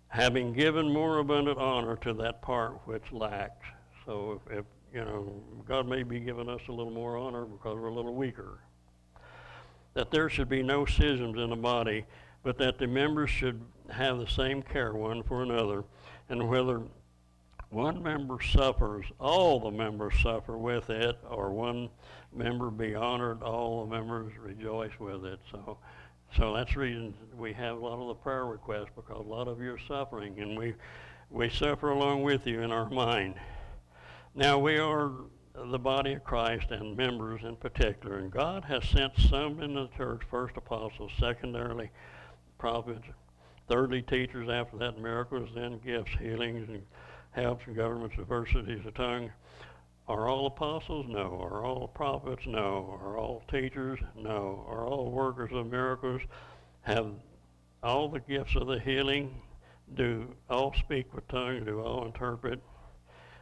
having 0.06 0.52
given 0.52 0.92
more 0.92 1.18
abundant 1.18 1.58
honor 1.58 1.96
to 1.96 2.14
that 2.14 2.42
part 2.42 2.80
which 2.84 3.02
lacks. 3.10 3.66
So 4.06 4.40
if, 4.46 4.58
if 4.58 4.64
you 4.94 5.04
know, 5.04 5.42
God 5.66 5.88
may 5.88 6.04
be 6.04 6.20
giving 6.20 6.48
us 6.48 6.60
a 6.68 6.72
little 6.72 6.92
more 6.92 7.16
honor 7.16 7.44
because 7.44 7.76
we're 7.76 7.88
a 7.88 7.94
little 7.94 8.14
weaker. 8.14 8.60
That 9.94 10.12
there 10.12 10.28
should 10.28 10.48
be 10.48 10.62
no 10.62 10.84
schisms 10.84 11.38
in 11.38 11.50
the 11.50 11.56
body, 11.56 12.04
but 12.44 12.56
that 12.58 12.78
the 12.78 12.86
members 12.86 13.30
should 13.30 13.60
have 13.90 14.18
the 14.18 14.28
same 14.28 14.62
care 14.62 14.94
one 14.94 15.24
for 15.24 15.42
another, 15.42 15.82
and 16.28 16.48
whether 16.48 16.82
one 17.72 18.02
member 18.02 18.36
suffers, 18.42 19.06
all 19.18 19.58
the 19.58 19.70
members 19.70 20.14
suffer 20.22 20.58
with 20.58 20.90
it, 20.90 21.18
or 21.28 21.50
one 21.50 21.88
member 22.34 22.70
be 22.70 22.94
honored, 22.94 23.42
all 23.42 23.86
the 23.86 23.90
members 23.90 24.32
rejoice 24.38 24.92
with 24.98 25.24
it. 25.24 25.40
So, 25.50 25.78
so 26.36 26.54
that's 26.54 26.74
the 26.74 26.80
reason 26.80 27.14
we 27.36 27.52
have 27.54 27.76
a 27.76 27.80
lot 27.80 27.98
of 27.98 28.08
the 28.08 28.14
prayer 28.14 28.44
requests 28.44 28.90
because 28.94 29.24
a 29.24 29.28
lot 29.28 29.48
of 29.48 29.60
you 29.60 29.72
are 29.72 29.78
suffering, 29.88 30.38
and 30.38 30.58
we 30.58 30.74
we 31.30 31.48
suffer 31.48 31.90
along 31.90 32.22
with 32.22 32.46
you 32.46 32.60
in 32.60 32.70
our 32.70 32.90
mind. 32.90 33.36
Now 34.34 34.58
we 34.58 34.78
are 34.78 35.10
the 35.54 35.78
body 35.78 36.12
of 36.14 36.24
Christ 36.24 36.70
and 36.70 36.94
members 36.94 37.40
in 37.42 37.56
particular, 37.56 38.18
and 38.18 38.30
God 38.30 38.64
has 38.64 38.84
sent 38.84 39.12
some 39.18 39.62
in 39.62 39.74
the 39.74 39.88
church, 39.96 40.20
first 40.30 40.56
apostles, 40.58 41.10
secondarily 41.18 41.90
prophets, 42.58 43.06
thirdly 43.66 44.02
teachers, 44.02 44.50
after 44.50 44.76
that 44.78 44.98
miracles, 44.98 45.48
then 45.54 45.80
gifts, 45.84 46.12
healings, 46.20 46.68
and 46.68 46.82
helps 47.32 47.66
and 47.66 47.76
governments, 47.76 48.16
diversities 48.16 48.86
of 48.86 48.94
tongue. 48.94 49.30
Are 50.08 50.28
all 50.28 50.46
apostles? 50.46 51.06
No. 51.08 51.38
Are 51.40 51.64
all 51.64 51.88
prophets? 51.88 52.42
No. 52.46 52.98
Are 53.02 53.16
all 53.16 53.42
teachers? 53.50 53.98
No. 54.16 54.64
Are 54.68 54.86
all 54.86 55.10
workers 55.10 55.50
of 55.52 55.66
miracles? 55.70 56.20
Have 56.82 57.06
all 57.82 58.08
the 58.08 58.20
gifts 58.20 58.54
of 58.56 58.66
the 58.66 58.78
healing? 58.78 59.40
Do 59.94 60.34
all 60.50 60.74
speak 60.78 61.12
with 61.14 61.26
tongues? 61.28 61.64
Do 61.64 61.80
all 61.80 62.04
interpret? 62.06 62.60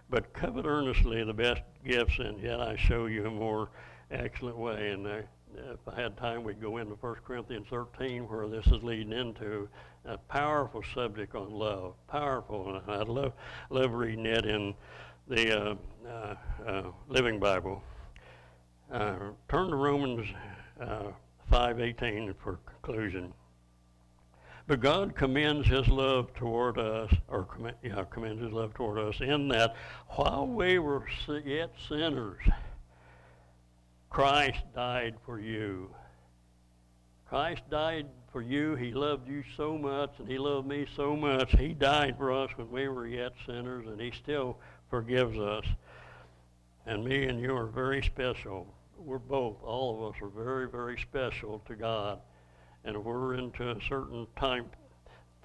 But 0.08 0.32
covet 0.32 0.66
earnestly 0.66 1.22
the 1.24 1.32
best 1.32 1.62
gifts, 1.84 2.18
and 2.18 2.40
yet 2.40 2.60
I 2.60 2.76
show 2.76 3.06
you 3.06 3.26
a 3.26 3.30
more 3.30 3.70
excellent 4.10 4.56
way. 4.56 4.90
And 4.90 5.06
if 5.56 5.80
I 5.88 6.00
had 6.00 6.16
time, 6.16 6.44
we'd 6.44 6.60
go 6.60 6.78
into 6.78 6.94
1 6.94 7.14
Corinthians 7.26 7.66
13, 7.70 8.28
where 8.28 8.48
this 8.48 8.66
is 8.66 8.82
leading 8.82 9.12
into 9.12 9.68
a 10.04 10.16
powerful 10.16 10.82
subject 10.94 11.34
on 11.34 11.50
love. 11.50 11.94
Powerful. 12.08 12.76
And 12.76 12.90
I 12.90 13.02
love, 13.02 13.32
love 13.70 13.92
reading 13.92 14.26
it 14.26 14.44
in 14.44 14.74
the 15.28 15.58
uh, 15.58 15.74
uh, 16.08 16.34
uh, 16.66 16.82
Living 17.08 17.38
Bible. 17.38 17.82
Uh, 18.90 19.16
turn 19.48 19.70
to 19.70 19.76
Romans 19.76 20.26
5:18 21.50 22.30
uh, 22.30 22.32
for 22.42 22.58
conclusion. 22.66 23.32
But 24.66 24.80
God 24.80 25.16
commends 25.16 25.68
His 25.68 25.88
love 25.88 26.32
toward 26.34 26.78
us, 26.78 27.12
or 27.28 27.44
comm- 27.44 27.74
yeah, 27.82 28.04
commends 28.10 28.42
His 28.42 28.52
love 28.52 28.74
toward 28.74 28.98
us, 28.98 29.20
in 29.20 29.48
that 29.48 29.74
while 30.10 30.46
we 30.46 30.78
were 30.78 31.04
yet 31.44 31.72
sinners, 31.88 32.42
Christ 34.10 34.64
died 34.74 35.14
for 35.24 35.38
you. 35.38 35.94
Christ 37.28 37.62
died 37.70 38.08
for 38.32 38.42
you. 38.42 38.74
He 38.74 38.90
loved 38.90 39.28
you 39.28 39.44
so 39.56 39.78
much, 39.78 40.10
and 40.18 40.28
He 40.28 40.36
loved 40.36 40.66
me 40.66 40.84
so 40.96 41.14
much. 41.14 41.52
He 41.52 41.68
died 41.68 42.16
for 42.18 42.32
us 42.32 42.50
when 42.56 42.68
we 42.72 42.88
were 42.88 43.06
yet 43.06 43.32
sinners, 43.46 43.86
and 43.86 44.00
He 44.00 44.10
still 44.10 44.58
forgives 44.90 45.38
us. 45.38 45.64
And 46.86 47.04
me 47.04 47.26
and 47.28 47.40
you 47.40 47.56
are 47.56 47.66
very 47.66 48.02
special. 48.02 48.66
We're 48.98 49.18
both, 49.18 49.62
all 49.62 49.96
of 50.04 50.12
us 50.12 50.20
are 50.20 50.28
very, 50.28 50.68
very 50.68 50.98
special 51.00 51.60
to 51.68 51.76
God. 51.76 52.18
And 52.84 53.04
we're 53.04 53.34
into 53.34 53.70
a 53.70 53.76
certain 53.88 54.26
time 54.36 54.66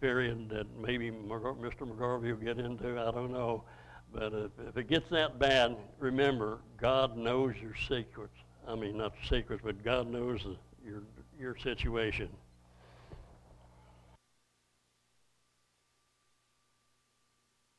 period 0.01 0.49
that 0.49 0.65
maybe 0.75 1.11
Mr. 1.11 1.81
McGarvey 1.81 2.31
will 2.31 2.43
get 2.43 2.57
into, 2.57 2.99
I 2.99 3.11
don't 3.11 3.31
know. 3.31 3.63
But 4.11 4.33
if, 4.33 4.51
if 4.69 4.77
it 4.77 4.89
gets 4.89 5.09
that 5.11 5.37
bad, 5.37 5.75
remember, 5.99 6.59
God 6.77 7.15
knows 7.15 7.53
your 7.61 7.75
secrets. 7.75 8.37
I 8.67 8.75
mean, 8.75 8.97
not 8.97 9.13
the 9.13 9.27
secrets, 9.37 9.61
but 9.63 9.83
God 9.83 10.07
knows 10.07 10.43
the, 10.43 10.55
your, 10.85 11.03
your 11.39 11.57
situation. 11.57 12.29